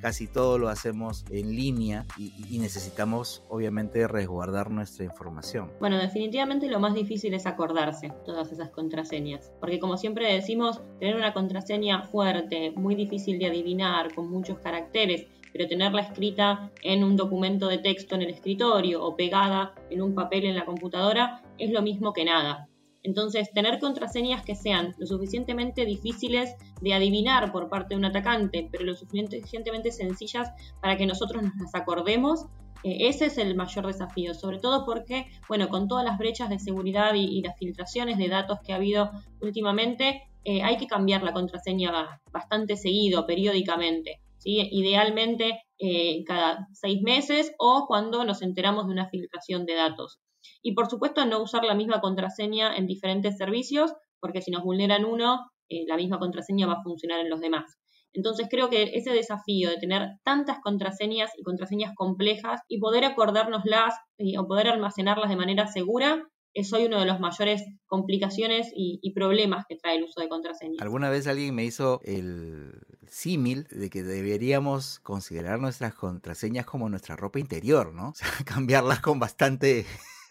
casi 0.00 0.26
todo 0.26 0.58
lo 0.58 0.68
hacemos 0.68 1.24
en 1.30 1.54
línea 1.54 2.06
y, 2.16 2.32
y, 2.48 2.58
necesitamos 2.58 3.42
obviamente 3.48 4.06
resguardar 4.06 4.70
nuestra 4.70 5.04
información. 5.04 5.70
Bueno, 5.80 5.98
definitivamente 5.98 6.68
lo 6.68 6.80
más 6.80 6.94
difícil 6.94 7.34
es 7.34 7.46
acordarse 7.46 8.12
todas 8.24 8.52
esas 8.52 8.70
contraseñas, 8.70 9.52
porque 9.60 9.78
como 9.78 9.96
siempre 9.96 10.32
decimos, 10.32 10.80
tener 10.98 11.16
una 11.16 11.32
contraseña 11.32 12.02
fuerte, 12.02 12.72
muy 12.76 12.94
difícil 12.94 13.38
de 13.38 13.46
adivinar, 13.46 14.14
con 14.14 14.30
muchos 14.30 14.58
caracteres, 14.58 15.26
pero 15.52 15.68
tenerla 15.68 16.02
escrita 16.02 16.70
en 16.82 17.04
un 17.04 17.16
documento 17.16 17.68
de 17.68 17.78
texto 17.78 18.14
en 18.14 18.22
el 18.22 18.30
escritorio 18.30 19.04
o 19.04 19.16
pegada 19.16 19.74
en 19.90 20.02
un 20.02 20.14
papel 20.14 20.44
en 20.44 20.56
la 20.56 20.64
computadora 20.64 21.42
es 21.58 21.70
lo 21.70 21.82
mismo 21.82 22.12
que 22.12 22.24
nada. 22.24 22.68
Entonces, 23.02 23.52
tener 23.52 23.78
contraseñas 23.80 24.44
que 24.44 24.54
sean 24.54 24.94
lo 24.98 25.06
suficientemente 25.06 25.84
difíciles 25.84 26.54
de 26.80 26.94
adivinar 26.94 27.50
por 27.52 27.68
parte 27.68 27.94
de 27.94 27.98
un 27.98 28.04
atacante, 28.04 28.68
pero 28.70 28.84
lo 28.84 28.94
suficientemente 28.94 29.90
sencillas 29.90 30.50
para 30.80 30.96
que 30.96 31.06
nosotros 31.06 31.42
nos 31.42 31.56
las 31.56 31.74
acordemos, 31.74 32.46
eh, 32.84 33.08
ese 33.08 33.26
es 33.26 33.38
el 33.38 33.54
mayor 33.54 33.86
desafío, 33.86 34.34
sobre 34.34 34.58
todo 34.58 34.84
porque, 34.84 35.26
bueno, 35.48 35.68
con 35.68 35.88
todas 35.88 36.04
las 36.04 36.18
brechas 36.18 36.48
de 36.48 36.58
seguridad 36.58 37.14
y, 37.14 37.42
las 37.42 37.56
filtraciones 37.58 38.18
de 38.18 38.28
datos 38.28 38.58
que 38.64 38.72
ha 38.72 38.76
habido 38.76 39.10
últimamente, 39.40 40.22
eh, 40.44 40.62
hay 40.62 40.76
que 40.76 40.86
cambiar 40.86 41.22
la 41.22 41.32
contraseña 41.32 42.20
bastante 42.32 42.76
seguido, 42.76 43.26
periódicamente. 43.26 44.20
Idealmente 44.44 45.62
eh, 45.78 46.24
cada 46.24 46.66
seis 46.72 47.00
meses 47.02 47.52
o 47.58 47.86
cuando 47.86 48.24
nos 48.24 48.42
enteramos 48.42 48.86
de 48.86 48.92
una 48.92 49.08
filtración 49.08 49.66
de 49.66 49.74
datos. 49.74 50.18
Y 50.62 50.74
por 50.74 50.88
supuesto 50.88 51.26
no 51.26 51.42
usar 51.42 51.64
la 51.64 51.74
misma 51.74 52.00
contraseña 52.00 52.76
en 52.76 52.86
diferentes 52.86 53.36
servicios, 53.36 53.92
porque 54.20 54.40
si 54.40 54.50
nos 54.50 54.62
vulneran 54.62 55.04
uno, 55.04 55.50
eh, 55.68 55.84
la 55.86 55.96
misma 55.96 56.18
contraseña 56.18 56.66
va 56.66 56.74
a 56.74 56.82
funcionar 56.82 57.20
en 57.20 57.30
los 57.30 57.40
demás. 57.40 57.78
Entonces 58.14 58.46
creo 58.50 58.68
que 58.68 58.90
ese 58.94 59.10
desafío 59.10 59.70
de 59.70 59.78
tener 59.78 60.08
tantas 60.22 60.58
contraseñas 60.60 61.30
y 61.36 61.42
contraseñas 61.42 61.94
complejas 61.94 62.60
y 62.68 62.78
poder 62.78 63.04
acordárnoslas 63.04 63.94
y, 64.18 64.36
o 64.36 64.46
poder 64.46 64.68
almacenarlas 64.68 65.30
de 65.30 65.36
manera 65.36 65.66
segura 65.66 66.28
es 66.54 66.70
hoy 66.74 66.84
uno 66.84 67.00
de 67.00 67.06
los 67.06 67.18
mayores 67.18 67.64
complicaciones 67.86 68.70
y, 68.76 68.98
y, 69.02 69.14
problemas 69.14 69.64
que 69.66 69.76
trae 69.76 69.96
el 69.96 70.04
uso 70.04 70.20
de 70.20 70.28
contraseñas. 70.28 70.82
Alguna 70.82 71.08
vez 71.08 71.26
alguien 71.26 71.54
me 71.54 71.64
hizo 71.64 72.00
el 72.04 72.74
símil 73.08 73.66
de 73.70 73.88
que 73.88 74.02
deberíamos 74.02 75.00
considerar 75.00 75.60
nuestras 75.60 75.94
contraseñas 75.94 76.66
como 76.66 76.90
nuestra 76.90 77.16
ropa 77.16 77.38
interior, 77.38 77.94
¿no? 77.94 78.10
O 78.12 78.14
sea, 78.14 78.28
cambiarlas 78.44 79.00
con 79.00 79.18
bastante 79.18 79.86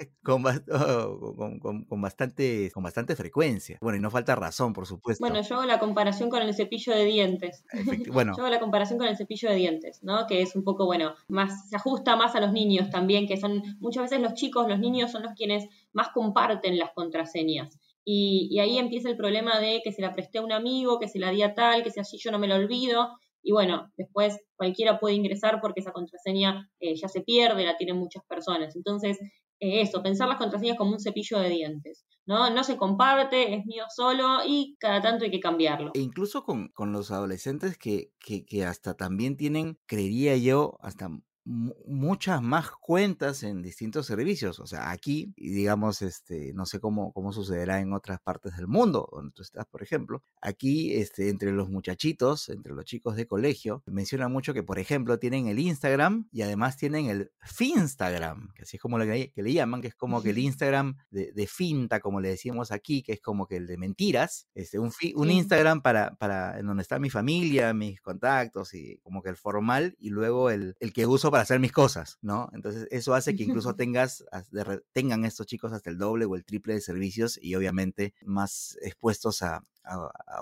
con, 0.24 0.44
con, 1.60 1.86
con, 1.86 2.02
bastante, 2.02 2.72
con 2.72 2.84
bastante 2.84 3.16
frecuencia. 3.16 3.78
Bueno, 3.82 3.98
y 3.98 4.02
no 4.02 4.10
falta 4.10 4.36
razón, 4.36 4.74
por 4.74 4.86
supuesto. 4.86 5.24
Bueno, 5.24 5.42
yo 5.42 5.56
hago 5.56 5.66
la 5.66 5.80
comparación 5.80 6.30
con 6.30 6.42
el 6.42 6.54
cepillo 6.54 6.94
de 6.94 7.06
dientes. 7.06 7.64
Bueno. 8.12 8.34
yo 8.36 8.44
hago 8.44 8.52
la 8.52 8.60
comparación 8.60 9.00
con 9.00 9.08
el 9.08 9.16
cepillo 9.16 9.50
de 9.50 9.56
dientes, 9.56 10.04
¿no? 10.04 10.28
Que 10.28 10.42
es 10.42 10.56
un 10.56 10.64
poco, 10.64 10.86
bueno, 10.86 11.14
más, 11.28 11.70
se 11.70 11.76
ajusta 11.76 12.16
más 12.16 12.36
a 12.36 12.40
los 12.40 12.52
niños 12.52 12.90
también, 12.90 13.28
que 13.28 13.38
son 13.38 13.62
muchas 13.80 14.04
veces 14.04 14.22
los 14.22 14.34
chicos, 14.34 14.68
los 14.68 14.80
niños 14.80 15.12
son 15.12 15.24
los 15.24 15.34
quienes 15.34 15.68
más 15.94 16.10
comparten 16.10 16.78
las 16.78 16.92
contraseñas. 16.94 17.80
Y, 18.04 18.48
y, 18.52 18.60
ahí 18.60 18.80
empieza 18.80 19.10
el 19.10 19.18
problema 19.18 19.60
de 19.60 19.82
que 19.84 19.92
se 19.92 20.02
la 20.02 20.14
presté 20.14 20.40
a 20.40 20.42
un 20.42 20.52
amigo, 20.52 21.00
que 21.00 21.08
se 21.08 21.20
la 21.20 21.30
di 21.30 21.44
a 21.44 21.54
tal, 21.54 21.84
que 21.84 21.92
si 21.92 22.00
así 22.00 22.18
yo 22.18 22.32
no 22.32 22.40
me 22.40 22.48
la 22.48 22.56
olvido. 22.56 23.18
Y 23.44 23.52
bueno, 23.52 23.92
después 23.98 24.40
cualquiera 24.56 25.00
puede 25.00 25.16
ingresar 25.16 25.60
porque 25.62 25.80
esa 25.80 25.92
contraseña 25.92 26.70
eh, 26.80 26.96
ya 26.96 27.08
se 27.08 27.22
pierde, 27.22 27.66
la 27.66 27.78
tienen 27.78 27.98
muchas 27.98 28.24
personas. 28.26 28.76
Entonces, 28.76 29.20
eso, 29.62 30.04
pensar 30.04 30.28
las 30.28 30.38
contraseñas 30.38 30.78
como 30.78 30.92
un 30.92 31.00
cepillo 31.00 31.40
de 31.40 31.50
dientes. 31.50 32.06
¿no? 32.26 32.50
No 32.50 32.64
se 32.64 32.78
comparte, 32.78 33.56
es 33.56 33.66
mío 33.66 33.86
solo 33.96 34.40
y 34.46 34.76
cada 34.80 35.02
tanto 35.02 35.26
hay 35.26 35.32
que 35.32 35.40
cambiarlo. 35.40 35.92
E 35.94 36.00
incluso 36.00 36.44
con, 36.44 36.70
con 36.70 36.92
los 36.92 37.12
adolescentes 37.12 37.78
que, 37.78 38.12
que, 38.20 38.46
que 38.46 38.66
hasta 38.66 38.96
también 38.96 39.38
tienen, 39.38 39.80
creería 39.86 40.36
yo, 40.38 40.78
hasta 40.82 41.10
muchas 41.44 42.42
más 42.42 42.72
cuentas 42.72 43.44
en 43.44 43.62
distintos 43.62 44.06
servicios. 44.06 44.60
O 44.60 44.68
sea, 44.68 44.92
aquí, 44.92 45.34
digamos, 45.38 46.02
este, 46.02 46.54
no 46.54 46.66
sé 46.66 46.80
cómo, 46.80 47.12
cómo 47.14 47.34
sucederá 47.34 47.80
en 47.80 47.94
otras 47.94 48.20
partes 48.22 48.56
del 48.58 48.68
mundo, 48.68 49.10
donde 49.12 49.32
tú 49.34 49.42
estás, 49.42 49.66
por 49.66 49.82
ejemplo. 49.82 50.24
Aquí, 50.42 50.94
este, 50.94 51.30
entre 51.30 51.52
los 51.52 51.70
muchachitos, 51.70 52.50
entre 52.50 52.74
los 52.74 52.86
chicos 52.86 53.16
de 53.16 53.28
colegio, 53.28 53.84
menciona 53.86 54.28
mucho 54.28 54.54
que, 54.54 54.64
por 54.64 54.80
ejemplo, 54.80 55.20
tienen 55.20 55.48
el 55.48 55.60
Instagram 55.60 56.28
y 56.32 56.42
además 56.44 56.78
tienen 56.78 57.08
el 57.08 57.32
Finstagram, 57.42 58.52
que 58.54 58.64
así 58.64 58.78
es 58.78 58.82
como 58.82 59.00
le, 59.00 59.32
que 59.32 59.44
le 59.44 59.54
llaman, 59.54 59.82
que 59.82 59.88
es 59.88 59.96
como 59.96 60.22
que 60.22 60.30
el 60.30 60.38
Instagram 60.38 60.98
de, 61.10 61.32
de, 61.32 61.48
finta, 61.48 62.00
como 62.00 62.22
le 62.22 62.30
decimos 62.30 62.72
aquí, 62.72 63.02
que 63.04 63.14
es 63.14 63.22
como 63.22 63.48
que 63.48 63.58
el 63.58 63.68
de 63.68 63.78
mentiras. 63.78 64.48
Este, 64.54 64.80
un, 64.80 64.92
un 65.16 65.32
Instagram 65.32 65.82
para, 65.82 66.16
para 66.16 66.60
en 66.60 66.68
donde 66.68 66.84
está 66.84 67.00
mi 67.00 67.10
familia, 67.10 67.74
mis 67.74 68.00
contactos 68.02 68.74
y 68.74 68.98
como 69.00 69.22
que 69.22 69.30
el 69.30 69.38
formal 69.38 69.96
y 70.00 70.10
luego 70.10 70.50
el, 70.50 70.76
el 70.80 70.94
que 70.94 71.06
uso 71.06 71.31
para 71.32 71.44
hacer 71.44 71.60
mis 71.60 71.72
cosas, 71.72 72.18
¿no? 72.22 72.50
Entonces 72.54 72.88
eso 72.92 73.14
hace 73.14 73.36
que 73.36 73.44
incluso 73.44 73.76
tengas, 73.76 74.24
tengan 74.94 75.26
estos 75.26 75.48
chicos 75.48 75.74
hasta 75.74 75.90
el 75.90 75.98
doble 75.98 76.26
o 76.26 76.36
el 76.36 76.46
triple 76.46 76.74
de 76.74 76.82
servicios 76.82 77.40
y 77.42 77.56
obviamente 77.56 78.14
más 78.24 78.78
expuestos 78.82 79.42
a, 79.42 79.66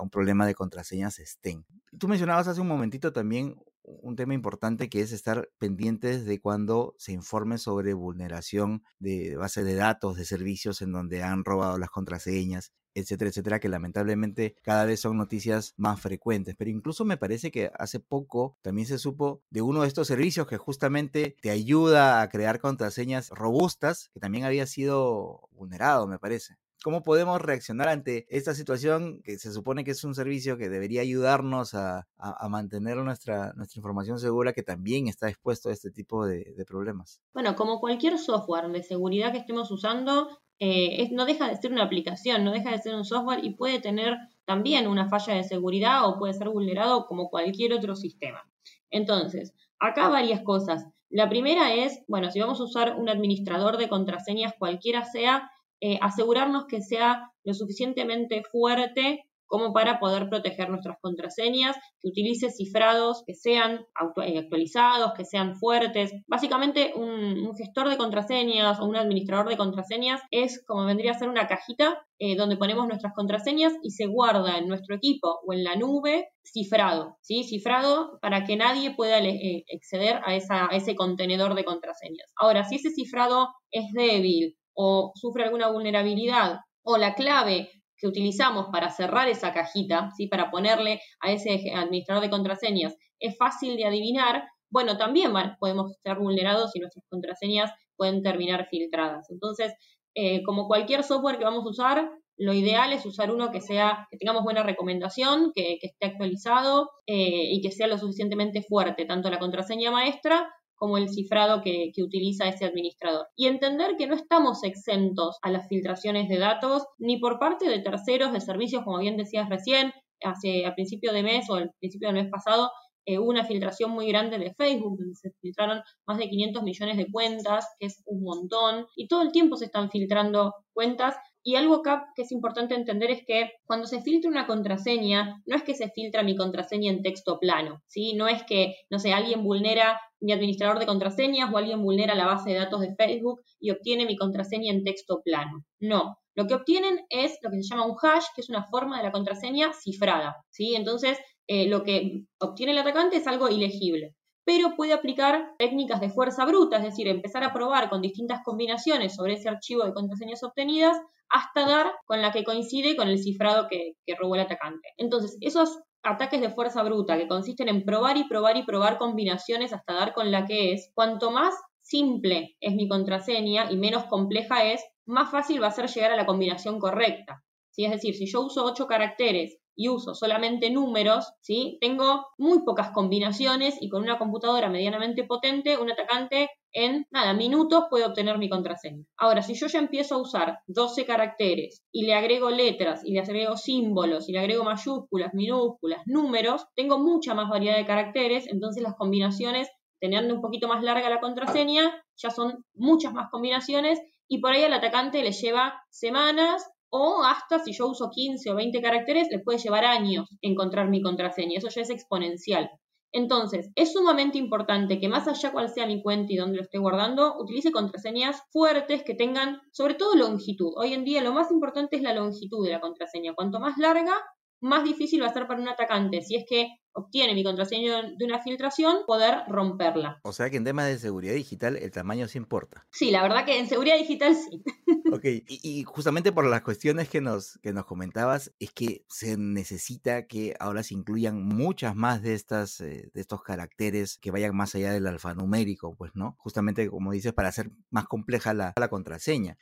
un 0.02 0.10
problema 0.10 0.46
de 0.46 0.54
contraseñas 0.54 1.18
estén. 1.18 1.64
Tú 1.98 2.08
mencionabas 2.08 2.46
hace 2.46 2.60
un 2.60 2.68
momentito 2.68 3.10
también 3.10 3.56
un 3.82 4.14
tema 4.14 4.34
importante 4.34 4.88
que 4.88 5.00
es 5.00 5.12
estar 5.12 5.48
pendientes 5.58 6.26
de 6.26 6.40
cuando 6.40 6.94
se 6.98 7.12
informe 7.12 7.58
sobre 7.58 7.94
vulneración 7.94 8.82
de 8.98 9.36
base 9.36 9.64
de 9.64 9.74
datos, 9.74 10.16
de 10.16 10.24
servicios 10.24 10.82
en 10.82 10.92
donde 10.92 11.22
han 11.22 11.44
robado 11.44 11.78
las 11.78 11.90
contraseñas, 11.90 12.72
etcétera, 12.94 13.30
etcétera, 13.30 13.60
que 13.60 13.68
lamentablemente 13.68 14.56
cada 14.62 14.84
vez 14.84 15.00
son 15.00 15.16
noticias 15.16 15.74
más 15.76 16.00
frecuentes. 16.00 16.54
Pero 16.56 16.70
incluso 16.70 17.04
me 17.04 17.16
parece 17.16 17.50
que 17.50 17.70
hace 17.78 18.00
poco 18.00 18.56
también 18.62 18.86
se 18.86 18.98
supo 18.98 19.42
de 19.50 19.62
uno 19.62 19.82
de 19.82 19.88
estos 19.88 20.06
servicios 20.06 20.46
que 20.46 20.58
justamente 20.58 21.36
te 21.40 21.50
ayuda 21.50 22.22
a 22.22 22.28
crear 22.28 22.60
contraseñas 22.60 23.30
robustas, 23.30 24.10
que 24.12 24.20
también 24.20 24.44
había 24.44 24.66
sido 24.66 25.48
vulnerado, 25.52 26.06
me 26.06 26.18
parece. 26.18 26.56
¿Cómo 26.82 27.02
podemos 27.02 27.42
reaccionar 27.42 27.88
ante 27.88 28.26
esta 28.30 28.54
situación 28.54 29.20
que 29.22 29.38
se 29.38 29.52
supone 29.52 29.84
que 29.84 29.90
es 29.90 30.02
un 30.02 30.14
servicio 30.14 30.56
que 30.56 30.70
debería 30.70 31.02
ayudarnos 31.02 31.74
a, 31.74 32.08
mantener 32.48 32.96
nuestra, 32.96 33.52
nuestra 33.52 33.78
información 33.78 34.18
segura, 34.18 34.54
que 34.54 34.62
también 34.62 35.06
está 35.06 35.28
expuesto 35.28 35.68
a 35.68 35.72
este 35.72 35.90
tipo 35.90 36.24
de, 36.24 36.54
de 36.56 36.64
problemas? 36.64 37.20
Bueno, 37.34 37.54
como 37.54 37.80
cualquier 37.80 38.18
software 38.18 38.70
de 38.70 38.82
seguridad 38.82 39.30
que 39.30 39.38
estemos 39.38 39.70
usando, 39.70 40.40
eh, 40.60 41.08
no 41.12 41.24
deja 41.24 41.48
de 41.48 41.56
ser 41.56 41.72
una 41.72 41.84
aplicación, 41.84 42.44
no 42.44 42.52
deja 42.52 42.70
de 42.70 42.78
ser 42.78 42.94
un 42.94 43.04
software 43.04 43.42
y 43.42 43.54
puede 43.54 43.80
tener 43.80 44.16
también 44.44 44.86
una 44.86 45.08
falla 45.08 45.34
de 45.34 45.42
seguridad 45.42 46.06
o 46.06 46.18
puede 46.18 46.34
ser 46.34 46.50
vulnerado 46.50 47.06
como 47.06 47.30
cualquier 47.30 47.72
otro 47.72 47.96
sistema. 47.96 48.46
Entonces, 48.90 49.54
acá 49.78 50.08
varias 50.08 50.42
cosas. 50.42 50.86
La 51.08 51.30
primera 51.30 51.74
es, 51.74 52.04
bueno, 52.08 52.30
si 52.30 52.40
vamos 52.40 52.60
a 52.60 52.64
usar 52.64 52.96
un 52.98 53.08
administrador 53.08 53.78
de 53.78 53.88
contraseñas 53.88 54.52
cualquiera 54.58 55.04
sea, 55.04 55.50
eh, 55.80 55.98
asegurarnos 56.02 56.66
que 56.66 56.82
sea 56.82 57.32
lo 57.42 57.54
suficientemente 57.54 58.42
fuerte 58.44 59.24
como 59.50 59.72
para 59.72 59.98
poder 59.98 60.28
proteger 60.28 60.70
nuestras 60.70 60.96
contraseñas, 61.00 61.76
que 62.00 62.08
utilice 62.08 62.50
cifrados 62.50 63.24
que 63.26 63.34
sean 63.34 63.80
eh, 64.24 64.38
actualizados, 64.38 65.12
que 65.16 65.24
sean 65.24 65.56
fuertes. 65.56 66.12
Básicamente 66.28 66.92
un, 66.94 67.50
gestor 67.56 67.88
de 67.88 67.96
contraseñas 67.96 68.78
o 68.78 68.84
un 68.84 68.94
administrador 68.94 69.48
de 69.48 69.56
contraseñas 69.56 70.20
es 70.30 70.64
como 70.64 70.84
vendría 70.86 71.10
a 71.10 71.18
ser 71.18 71.28
una 71.28 71.48
cajita 71.48 72.00
eh, 72.20 72.36
donde 72.36 72.56
ponemos 72.56 72.86
nuestras 72.86 73.12
contraseñas 73.12 73.72
y 73.82 73.90
se 73.90 74.06
guarda 74.06 74.56
en 74.56 74.68
nuestro 74.68 74.94
equipo 74.94 75.40
o 75.44 75.52
en 75.52 75.64
la 75.64 75.74
nube 75.74 76.28
cifrado, 76.44 77.16
¿sí? 77.20 77.42
Cifrado 77.42 78.20
para 78.22 78.44
que 78.44 78.56
nadie 78.56 78.94
pueda 78.94 79.18
eh, 79.18 79.64
acceder 79.74 80.20
a, 80.24 80.36
ese 80.76 80.94
contenedor 80.94 81.54
de 81.56 81.64
contraseñas. 81.64 82.32
Ahora, 82.36 82.62
si 82.62 82.76
ese 82.76 82.90
cifrado 82.90 83.48
es 83.72 83.86
débil 83.94 84.56
o 84.74 85.10
sufre 85.16 85.42
alguna 85.42 85.72
vulnerabilidad 85.72 86.60
o 86.84 86.96
la 86.96 87.14
clave 87.14 87.68
que 88.00 88.08
utilizamos 88.08 88.66
para 88.72 88.90
cerrar 88.90 89.28
esa 89.28 89.52
cajita, 89.52 90.10
¿sí? 90.16 90.26
para 90.26 90.50
ponerle 90.50 91.00
a 91.20 91.32
ese 91.32 91.72
administrador 91.74 92.22
de 92.22 92.30
contraseñas, 92.30 92.96
es 93.18 93.36
fácil 93.36 93.76
de 93.76 93.84
adivinar, 93.84 94.44
bueno, 94.70 94.96
también 94.96 95.32
podemos 95.58 95.92
ser 96.02 96.18
vulnerados 96.18 96.74
y 96.74 96.80
nuestras 96.80 97.04
contraseñas 97.08 97.72
pueden 97.96 98.22
terminar 98.22 98.68
filtradas. 98.70 99.30
Entonces, 99.30 99.74
eh, 100.14 100.42
como 100.44 100.66
cualquier 100.66 101.04
software 101.04 101.38
que 101.38 101.44
vamos 101.44 101.64
a 101.66 101.70
usar, 101.70 102.10
lo 102.36 102.54
ideal 102.54 102.92
es 102.94 103.04
usar 103.04 103.30
uno 103.30 103.50
que 103.50 103.60
sea, 103.60 104.08
que 104.10 104.16
tengamos 104.16 104.44
buena 104.44 104.62
recomendación, 104.62 105.52
que, 105.54 105.78
esté 105.82 106.06
actualizado 106.06 106.90
eh, 107.06 107.52
y 107.52 107.60
que 107.60 107.70
sea 107.70 107.86
lo 107.86 107.98
suficientemente 107.98 108.62
fuerte, 108.62 109.04
tanto 109.04 109.28
la 109.28 109.38
contraseña 109.38 109.90
maestra 109.90 110.50
como 110.80 110.96
el 110.96 111.10
cifrado 111.10 111.60
que, 111.60 111.92
utiliza 112.02 112.48
ese 112.48 112.64
administrador. 112.64 113.26
Y 113.36 113.46
entender 113.46 113.96
que 113.98 114.06
no 114.06 114.14
estamos 114.14 114.64
exentos 114.64 115.36
a 115.42 115.50
las 115.50 115.68
filtraciones 115.68 116.28
de 116.30 116.38
datos 116.38 116.86
ni 116.98 117.18
por 117.18 117.38
parte 117.38 117.68
de 117.68 117.80
terceros 117.80 118.32
de 118.32 118.40
servicios, 118.40 118.82
como 118.82 118.98
bien 118.98 119.18
decías 119.18 119.50
recién, 119.50 119.92
hace 120.24 120.64
a 120.64 120.74
principio 120.74 121.12
de 121.12 121.22
mes 121.22 121.50
o 121.50 121.56
al 121.56 121.70
principio 121.78 122.08
del 122.08 122.22
mes 122.22 122.30
pasado 122.30 122.70
eh, 123.04 123.18
una 123.18 123.44
filtración 123.44 123.90
muy 123.90 124.08
grande 124.08 124.38
de 124.38 124.54
Facebook, 124.54 124.98
donde 124.98 125.14
se 125.16 125.32
filtraron 125.42 125.82
más 126.06 126.16
de 126.16 126.30
500 126.30 126.62
millones 126.62 126.96
de 126.96 127.10
cuentas, 127.10 127.66
que 127.78 127.86
es 127.86 128.02
un 128.06 128.22
montón, 128.22 128.86
y 128.96 129.06
todo 129.06 129.20
el 129.20 129.32
tiempo 129.32 129.56
se 129.56 129.66
están 129.66 129.90
filtrando 129.90 130.54
cuentas 130.72 131.14
y 131.42 131.56
algo 131.56 131.76
acá 131.76 132.06
que 132.14 132.22
es 132.22 132.32
importante 132.32 132.74
entender 132.74 133.10
es 133.10 133.22
que 133.26 133.50
cuando 133.64 133.86
se 133.86 134.02
filtra 134.02 134.30
una 134.30 134.46
contraseña, 134.46 135.42
no 135.46 135.56
es 135.56 135.62
que 135.62 135.74
se 135.74 135.90
filtra 135.90 136.22
mi 136.22 136.36
contraseña 136.36 136.90
en 136.90 137.02
texto 137.02 137.38
plano, 137.38 137.82
¿sí? 137.86 138.12
No 138.14 138.28
es 138.28 138.42
que, 138.44 138.76
no 138.90 138.98
sé, 138.98 139.12
alguien 139.12 139.42
vulnera 139.42 139.98
mi 140.20 140.32
administrador 140.32 140.78
de 140.78 140.86
contraseñas 140.86 141.52
o 141.52 141.56
alguien 141.56 141.82
vulnera 141.82 142.14
la 142.14 142.26
base 142.26 142.50
de 142.50 142.56
datos 142.56 142.80
de 142.80 142.94
Facebook 142.94 143.42
y 143.58 143.70
obtiene 143.70 144.06
mi 144.06 144.16
contraseña 144.16 144.72
en 144.72 144.84
texto 144.84 145.22
plano. 145.24 145.64
No. 145.80 146.18
Lo 146.34 146.46
que 146.46 146.54
obtienen 146.54 147.00
es 147.08 147.38
lo 147.42 147.50
que 147.50 147.56
se 147.56 147.68
llama 147.68 147.86
un 147.86 147.96
hash, 148.00 148.26
que 148.34 148.40
es 148.40 148.48
una 148.48 148.64
forma 148.64 148.98
de 148.98 149.04
la 149.04 149.12
contraseña 149.12 149.72
cifrada, 149.72 150.36
¿sí? 150.50 150.74
Entonces, 150.74 151.18
eh, 151.46 151.66
lo 151.68 151.82
que 151.82 152.24
obtiene 152.38 152.72
el 152.72 152.78
atacante 152.78 153.16
es 153.16 153.26
algo 153.26 153.48
ilegible 153.48 154.14
pero 154.50 154.74
puede 154.74 154.92
aplicar 154.92 155.54
técnicas 155.58 156.00
de 156.00 156.10
fuerza 156.10 156.44
bruta, 156.44 156.78
es 156.78 156.82
decir, 156.82 157.06
empezar 157.06 157.44
a 157.44 157.52
probar 157.52 157.88
con 157.88 158.02
distintas 158.02 158.40
combinaciones 158.42 159.14
sobre 159.14 159.34
ese 159.34 159.48
archivo 159.48 159.84
de 159.84 159.92
contraseñas 159.92 160.42
obtenidas 160.42 160.96
hasta 161.28 161.68
dar 161.68 161.92
con 162.04 162.20
la 162.20 162.32
que 162.32 162.42
coincide 162.42 162.96
con 162.96 163.06
el 163.06 163.22
cifrado 163.22 163.68
que, 163.68 163.94
robó 164.18 164.34
el 164.34 164.40
atacante. 164.40 164.88
Entonces, 164.96 165.36
esos 165.40 165.78
ataques 166.02 166.40
de 166.40 166.50
fuerza 166.50 166.82
bruta 166.82 167.16
que 167.16 167.28
consisten 167.28 167.68
en 167.68 167.84
probar 167.84 168.16
y 168.16 168.24
probar 168.24 168.56
y 168.56 168.64
probar 168.64 168.98
combinaciones 168.98 169.72
hasta 169.72 169.94
dar 169.94 170.12
con 170.14 170.30
la 170.30 170.46
que 170.46 170.72
es, 170.72 170.90
cuanto 170.94 171.30
más 171.30 171.54
simple 171.82 172.56
es 172.60 172.74
mi 172.74 172.88
contraseña 172.88 173.70
y 173.70 173.76
menos 173.76 174.04
compleja 174.04 174.64
es, 174.64 174.82
más 175.06 175.30
fácil 175.30 175.62
va 175.62 175.68
a 175.68 175.72
ser 175.72 175.88
llegar 175.88 176.12
a 176.12 176.16
la 176.16 176.26
combinación 176.26 176.78
correcta. 176.78 177.42
¿Sí? 177.70 177.84
Es 177.84 177.92
decir, 177.92 178.14
si 178.14 178.26
yo 178.26 178.42
uso 178.42 178.64
8 178.64 178.86
caracteres 178.86 179.59
y 179.80 179.88
uso 179.88 180.14
solamente 180.14 180.68
números, 180.68 181.32
¿sí? 181.40 181.78
tengo 181.80 182.26
muy 182.36 182.64
pocas 182.66 182.90
combinaciones 182.90 183.78
y 183.80 183.88
con 183.88 184.02
una 184.02 184.18
computadora 184.18 184.68
medianamente 184.68 185.24
potente, 185.24 185.78
un 185.78 185.90
atacante 185.90 186.50
en 186.70 187.06
nada, 187.10 187.32
minutos 187.32 187.84
puede 187.88 188.04
obtener 188.04 188.36
mi 188.36 188.50
contraseña. 188.50 189.06
Ahora, 189.16 189.40
si 189.40 189.54
yo 189.54 189.68
ya 189.68 189.78
empiezo 189.78 190.16
a 190.16 190.20
usar 190.20 190.58
12 190.66 191.06
caracteres 191.06 191.82
y 191.90 192.04
le 192.04 192.12
agrego 192.12 192.50
letras 192.50 193.00
y 193.06 193.14
le 193.14 193.20
agrego 193.20 193.56
símbolos 193.56 194.28
y 194.28 194.32
le 194.32 194.40
agrego 194.40 194.64
mayúsculas, 194.64 195.32
minúsculas, 195.32 196.02
números, 196.04 196.66
tengo 196.76 196.98
mucha 196.98 197.32
más 197.32 197.48
variedad 197.48 197.78
de 197.78 197.86
caracteres, 197.86 198.48
entonces 198.48 198.82
las 198.82 198.96
combinaciones, 198.96 199.70
teniendo 199.98 200.34
un 200.34 200.42
poquito 200.42 200.68
más 200.68 200.82
larga 200.82 201.08
la 201.08 201.20
contraseña, 201.20 202.04
ya 202.16 202.28
son 202.28 202.66
muchas 202.74 203.14
más 203.14 203.30
combinaciones 203.30 203.98
y 204.28 204.42
por 204.42 204.52
ahí 204.52 204.62
al 204.62 204.74
atacante 204.74 205.22
le 205.22 205.32
lleva 205.32 205.82
semanas 205.88 206.70
o 206.90 207.22
hasta 207.22 207.58
si 207.60 207.72
yo 207.72 207.88
uso 207.88 208.10
15 208.10 208.50
o 208.50 208.54
20 208.54 208.80
caracteres, 208.82 209.28
le 209.30 209.38
puede 209.38 209.58
llevar 209.58 209.84
años 209.84 210.28
encontrar 210.42 210.88
mi 210.88 211.02
contraseña. 211.02 211.58
Eso 211.58 211.68
ya 211.68 211.82
es 211.82 211.90
exponencial. 211.90 212.70
Entonces, 213.12 213.70
es 213.74 213.92
sumamente 213.92 214.38
importante 214.38 215.00
que 215.00 215.08
más 215.08 215.26
allá 215.26 215.50
cual 215.50 215.68
sea 215.68 215.86
mi 215.86 216.00
cuenta 216.00 216.32
y 216.32 216.36
dónde 216.36 216.58
lo 216.58 216.62
esté 216.62 216.78
guardando, 216.78 217.36
utilice 217.38 217.72
contraseñas 217.72 218.40
fuertes 218.52 219.02
que 219.02 219.14
tengan 219.14 219.60
sobre 219.72 219.94
todo 219.94 220.14
longitud. 220.14 220.72
Hoy 220.76 220.92
en 220.94 221.04
día 221.04 221.22
lo 221.22 221.32
más 221.32 221.50
importante 221.50 221.96
es 221.96 222.02
la 222.02 222.14
longitud 222.14 222.64
de 222.64 222.72
la 222.72 222.80
contraseña. 222.80 223.34
Cuanto 223.34 223.58
más 223.58 223.78
larga, 223.78 224.14
más 224.60 224.84
difícil 224.84 225.22
va 225.22 225.26
a 225.26 225.32
ser 225.32 225.48
para 225.48 225.60
un 225.60 225.68
atacante, 225.68 226.22
si 226.22 226.36
es 226.36 226.44
que 226.48 226.68
obtiene 226.92 227.34
mi 227.34 227.44
contraseña 227.44 228.02
de 228.16 228.24
una 228.24 228.42
filtración, 228.42 228.98
poder 229.06 229.42
romperla. 229.48 230.20
O 230.22 230.32
sea 230.32 230.50
que 230.50 230.56
en 230.56 230.64
temas 230.64 230.86
de 230.86 230.98
seguridad 230.98 231.34
digital 231.34 231.76
el 231.76 231.90
tamaño 231.90 232.28
sí 232.28 232.38
importa. 232.38 232.86
Sí, 232.90 233.10
la 233.10 233.22
verdad 233.22 233.44
que 233.44 233.58
en 233.58 233.68
seguridad 233.68 233.96
digital 233.96 234.34
sí. 234.34 234.62
Ok, 235.12 235.24
y, 235.48 235.82
justamente 235.84 236.30
por 236.30 236.46
las 236.46 236.62
cuestiones 236.62 237.08
que 237.08 237.20
nos, 237.20 237.58
que 237.58 237.72
nos 237.72 237.84
comentabas, 237.84 238.52
es 238.60 238.72
que 238.72 239.04
se 239.08 239.36
necesita 239.36 240.28
que 240.28 240.54
ahora 240.60 240.84
se 240.84 240.94
incluyan 240.94 241.42
muchas 241.42 241.96
más 241.96 242.22
de, 242.22 242.34
estas, 242.34 242.80
eh, 242.80 243.10
de 243.12 243.20
estos 243.20 243.42
caracteres 243.42 244.18
que 244.18 244.30
vayan 244.30 244.54
más 244.54 244.74
allá 244.76 244.92
del 244.92 245.08
alfanumérico, 245.08 245.96
pues, 245.96 246.12
¿no? 246.14 246.36
Justamente, 246.38 246.88
como 246.88 247.10
dices, 247.10 247.32
para 247.32 247.48
hacer 247.48 247.72
más 247.90 248.06
compleja 248.06 248.54
la, 248.54 248.72
la 248.76 248.88
contraseña 248.88 249.58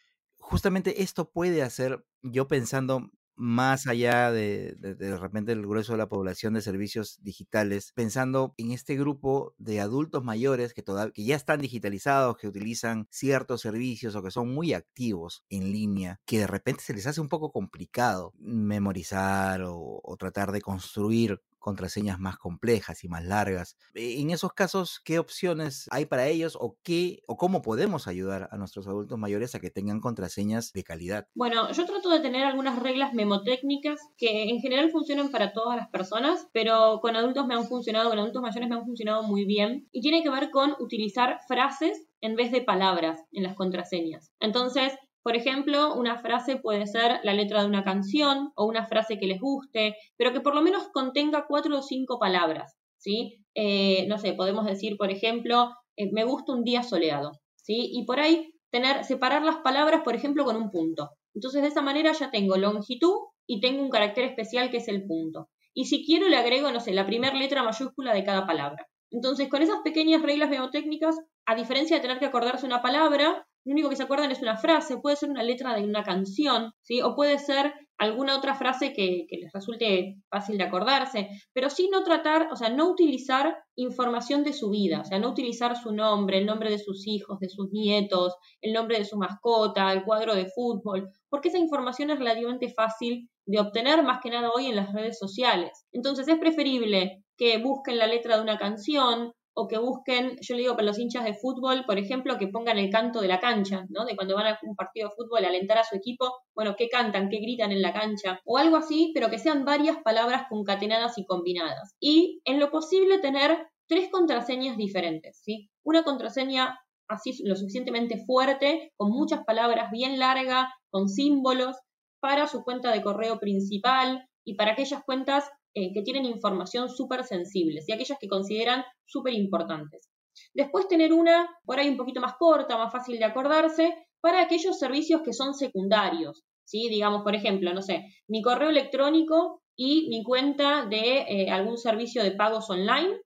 justamente 0.48 1.02
esto 1.02 1.30
puede 1.30 1.62
hacer, 1.62 2.06
yo 2.22 2.48
pensando 2.48 3.10
más 3.38 3.86
allá 3.86 4.32
de, 4.32 4.74
de, 4.74 5.16
repente 5.16 5.52
el 5.52 5.62
grueso 5.66 5.92
de 5.92 5.98
la 5.98 6.08
población 6.08 6.54
de 6.54 6.60
servicios 6.60 7.18
digitales, 7.22 7.92
pensando 7.94 8.54
en 8.58 8.72
este 8.72 8.96
grupo 8.96 9.54
de 9.58 9.80
adultos 9.80 10.24
mayores 10.24 10.74
que, 10.74 10.84
que 11.14 11.24
ya 11.24 11.36
están 11.36 11.60
digitalizados, 11.60 12.36
que 12.36 12.48
utilizan 12.48 13.06
ciertos 13.10 13.60
servicios 13.60 14.16
o 14.16 14.22
que 14.22 14.32
son 14.32 14.52
muy 14.52 14.74
activos 14.74 15.44
en 15.48 15.72
línea, 15.72 16.20
que 16.26 16.40
de 16.40 16.46
repente 16.48 16.82
se 16.82 16.94
les 16.94 17.06
hace 17.06 17.20
un 17.20 17.28
poco 17.28 17.52
complicado 17.52 18.34
memorizar 18.38 19.62
o 19.64 20.16
tratar 20.18 20.50
de 20.50 20.60
construir 20.60 21.40
contraseñas 21.58 22.18
más 22.18 22.38
complejas 22.38 23.04
y 23.04 23.08
más 23.08 23.24
largas. 23.24 23.76
E, 23.94 24.20
en 24.20 24.30
esos 24.30 24.52
casos, 24.52 25.00
¿qué 25.04 25.18
opciones 25.18 25.86
hay 25.90 26.06
para 26.06 26.26
ellos 26.26 26.56
o 26.60 26.78
qué 26.82 27.22
o 27.26 27.36
cómo 27.36 27.62
podemos 27.62 28.08
ayudar 28.08 28.48
a 28.50 28.56
nuestros 28.56 28.86
adultos 28.86 29.18
mayores 29.18 29.54
a 29.54 29.60
que 29.60 29.70
tengan 29.70 30.00
contraseñas 30.00 30.72
de 30.72 30.84
calidad? 30.84 31.26
Bueno, 31.34 31.70
yo 31.72 31.84
trato 31.86 32.10
de 32.10 32.20
tener 32.20 32.44
algunas 32.44 32.78
reglas 32.78 33.14
memotécnicas 33.14 34.00
que 34.16 34.50
en 34.50 34.60
general 34.60 34.90
funcionan 34.90 35.30
para 35.30 35.52
todas 35.52 35.76
las 35.76 35.88
personas, 35.88 36.48
pero 36.52 37.00
con 37.00 37.16
adultos 37.16 37.46
me 37.46 37.54
han 37.54 37.66
funcionado, 37.66 38.10
con 38.10 38.18
adultos 38.18 38.42
mayores 38.42 38.68
me 38.68 38.76
han 38.76 38.84
funcionado 38.84 39.22
muy 39.22 39.44
bien 39.44 39.88
y 39.92 40.00
tiene 40.00 40.22
que 40.22 40.30
ver 40.30 40.50
con 40.50 40.74
utilizar 40.78 41.38
frases 41.46 42.06
en 42.20 42.36
vez 42.36 42.50
de 42.50 42.62
palabras 42.62 43.22
en 43.32 43.42
las 43.42 43.54
contraseñas. 43.54 44.32
Entonces, 44.40 44.92
por 45.28 45.36
ejemplo, 45.36 45.94
una 45.94 46.16
frase 46.16 46.56
puede 46.56 46.86
ser 46.86 47.20
la 47.22 47.34
letra 47.34 47.60
de 47.60 47.68
una 47.68 47.84
canción 47.84 48.50
o 48.56 48.64
una 48.64 48.86
frase 48.86 49.18
que 49.18 49.26
les 49.26 49.38
guste, 49.38 49.94
pero 50.16 50.32
que 50.32 50.40
por 50.40 50.54
lo 50.54 50.62
menos 50.62 50.88
contenga 50.88 51.44
cuatro 51.46 51.76
o 51.76 51.82
cinco 51.82 52.18
palabras, 52.18 52.78
¿sí? 52.96 53.44
Eh, 53.54 54.06
no 54.08 54.16
sé, 54.16 54.32
podemos 54.32 54.64
decir, 54.64 54.96
por 54.96 55.10
ejemplo, 55.10 55.68
eh, 55.98 56.08
me 56.12 56.24
gusta 56.24 56.54
un 56.54 56.64
día 56.64 56.82
soleado, 56.82 57.32
¿sí? 57.56 57.90
Y 57.92 58.06
por 58.06 58.20
ahí 58.20 58.54
tener, 58.70 59.04
separar 59.04 59.42
las 59.42 59.56
palabras, 59.56 60.00
por 60.02 60.14
ejemplo, 60.14 60.46
con 60.46 60.56
un 60.56 60.70
punto. 60.70 61.10
Entonces, 61.34 61.60
de 61.60 61.68
esa 61.68 61.82
manera 61.82 62.12
ya 62.12 62.30
tengo 62.30 62.56
longitud 62.56 63.16
y 63.46 63.60
tengo 63.60 63.82
un 63.82 63.90
carácter 63.90 64.24
especial 64.24 64.70
que 64.70 64.78
es 64.78 64.88
el 64.88 65.06
punto. 65.06 65.50
Y 65.74 65.84
si 65.84 66.06
quiero, 66.06 66.30
le 66.30 66.38
agrego, 66.38 66.72
no 66.72 66.80
sé, 66.80 66.94
la 66.94 67.04
primera 67.04 67.36
letra 67.36 67.62
mayúscula 67.62 68.14
de 68.14 68.24
cada 68.24 68.46
palabra. 68.46 68.86
Entonces, 69.10 69.50
con 69.50 69.60
esas 69.60 69.80
pequeñas 69.84 70.22
reglas 70.22 70.48
memotécnicas, 70.48 71.18
a 71.44 71.54
diferencia 71.54 71.96
de 71.96 72.02
tener 72.02 72.18
que 72.18 72.24
acordarse 72.24 72.64
una 72.64 72.80
palabra, 72.80 73.46
lo 73.64 73.72
único 73.72 73.90
que 73.90 73.96
se 73.96 74.02
acuerdan 74.02 74.30
es 74.30 74.40
una 74.40 74.56
frase, 74.56 74.98
puede 74.98 75.16
ser 75.16 75.30
una 75.30 75.42
letra 75.42 75.74
de 75.74 75.84
una 75.84 76.02
canción, 76.02 76.72
¿sí? 76.82 77.02
O 77.02 77.14
puede 77.14 77.38
ser 77.38 77.74
alguna 77.98 78.36
otra 78.36 78.54
frase 78.54 78.92
que, 78.92 79.26
les 79.28 79.52
resulte 79.52 80.16
fácil 80.30 80.56
de 80.56 80.64
acordarse, 80.64 81.28
pero 81.52 81.68
sí 81.68 81.88
no 81.90 82.04
tratar, 82.04 82.48
o 82.52 82.56
sea, 82.56 82.70
no 82.70 82.88
utilizar 82.88 83.56
información 83.76 84.44
de 84.44 84.52
su 84.52 84.70
vida, 84.70 85.00
o 85.00 85.04
sea, 85.04 85.18
no 85.18 85.30
utilizar 85.30 85.76
su 85.76 85.92
nombre, 85.92 86.38
el 86.38 86.46
nombre 86.46 86.70
de 86.70 86.78
sus 86.78 87.06
hijos, 87.06 87.40
de 87.40 87.48
sus 87.48 87.70
nietos, 87.72 88.34
el 88.60 88.72
nombre 88.72 88.98
de 88.98 89.04
su 89.04 89.16
mascota, 89.18 89.92
el 89.92 90.04
cuadro 90.04 90.34
de 90.34 90.46
fútbol, 90.46 91.08
porque 91.28 91.48
esa 91.48 91.58
información 91.58 92.10
es 92.10 92.18
relativamente 92.18 92.72
fácil 92.72 93.28
de 93.46 93.60
obtener 93.60 94.02
más 94.02 94.20
que 94.22 94.30
nada 94.30 94.50
hoy 94.54 94.66
en 94.66 94.76
las 94.76 94.92
redes 94.92 95.18
sociales. 95.18 95.86
Entonces 95.92 96.28
es 96.28 96.38
preferible 96.38 97.24
que 97.36 97.58
busquen 97.58 97.98
la 97.98 98.06
letra 98.06 98.36
de 98.36 98.42
una 98.42 98.58
canción 98.58 99.32
o 99.60 99.66
que 99.66 99.76
busquen, 99.76 100.36
yo 100.40 100.54
le 100.54 100.62
digo 100.62 100.74
para 100.74 100.86
los 100.86 101.00
hinchas 101.00 101.24
de 101.24 101.34
fútbol, 101.34 101.84
por 101.84 101.98
ejemplo, 101.98 102.38
que 102.38 102.46
pongan 102.46 102.78
el 102.78 102.90
canto 102.90 103.20
de 103.20 103.26
la 103.26 103.40
cancha, 103.40 103.86
¿no? 103.88 104.04
De 104.04 104.14
cuando 104.14 104.36
van 104.36 104.46
a 104.46 104.58
un 104.62 104.76
partido 104.76 105.08
de 105.08 105.14
fútbol 105.16 105.44
a 105.44 105.48
alentar 105.48 105.78
a 105.78 105.82
su 105.82 105.96
equipo, 105.96 106.32
bueno, 106.54 106.76
qué 106.78 106.88
cantan, 106.88 107.28
qué 107.28 107.38
gritan 107.38 107.72
en 107.72 107.82
la 107.82 107.92
cancha, 107.92 108.40
o 108.44 108.56
algo 108.56 108.76
así, 108.76 109.10
pero 109.14 109.30
que 109.30 109.40
sean 109.40 109.64
varias 109.64 109.96
palabras 110.04 110.44
concatenadas 110.48 111.18
y 111.18 111.26
combinadas. 111.26 111.96
Y 111.98 112.40
en 112.44 112.60
lo 112.60 112.70
posible 112.70 113.18
tener 113.18 113.66
tres 113.88 114.10
contraseñas 114.12 114.76
diferentes, 114.76 115.40
¿sí? 115.42 115.68
Una 115.84 116.04
contraseña 116.04 116.78
así 117.08 117.32
lo 117.44 117.56
suficientemente 117.56 118.22
fuerte, 118.26 118.92
con 118.96 119.10
muchas 119.10 119.42
palabras 119.44 119.90
bien 119.90 120.20
largas, 120.20 120.68
con 120.90 121.08
símbolos, 121.08 121.76
para 122.20 122.46
su 122.46 122.62
cuenta 122.62 122.92
de 122.92 123.02
correo 123.02 123.40
principal 123.40 124.24
y 124.44 124.54
para 124.54 124.72
aquellas 124.72 125.02
cuentas 125.04 125.50
eh, 125.74 125.92
que 125.92 126.02
tienen 126.02 126.24
información 126.24 126.88
súper 126.88 127.24
sensibles 127.24 127.88
y 127.88 127.92
aquellas 127.92 128.18
que 128.18 128.28
consideran 128.28 128.84
súper 129.04 129.34
importantes. 129.34 130.08
Después 130.54 130.88
tener 130.88 131.12
una 131.12 131.48
por 131.64 131.78
ahí 131.78 131.88
un 131.88 131.96
poquito 131.96 132.20
más 132.20 132.34
corta, 132.38 132.76
más 132.76 132.92
fácil 132.92 133.18
de 133.18 133.24
acordarse, 133.24 133.94
para 134.20 134.42
aquellos 134.42 134.78
servicios 134.78 135.22
que 135.24 135.32
son 135.32 135.54
secundarios. 135.54 136.44
¿sí? 136.64 136.88
Digamos, 136.88 137.22
por 137.22 137.34
ejemplo, 137.34 137.72
no 137.72 137.82
sé, 137.82 138.04
mi 138.28 138.42
correo 138.42 138.70
electrónico 138.70 139.62
y 139.76 140.08
mi 140.08 140.22
cuenta 140.24 140.86
de 140.86 141.24
eh, 141.28 141.50
algún 141.50 141.78
servicio 141.78 142.22
de 142.22 142.32
pagos 142.32 142.68
online, 142.68 143.20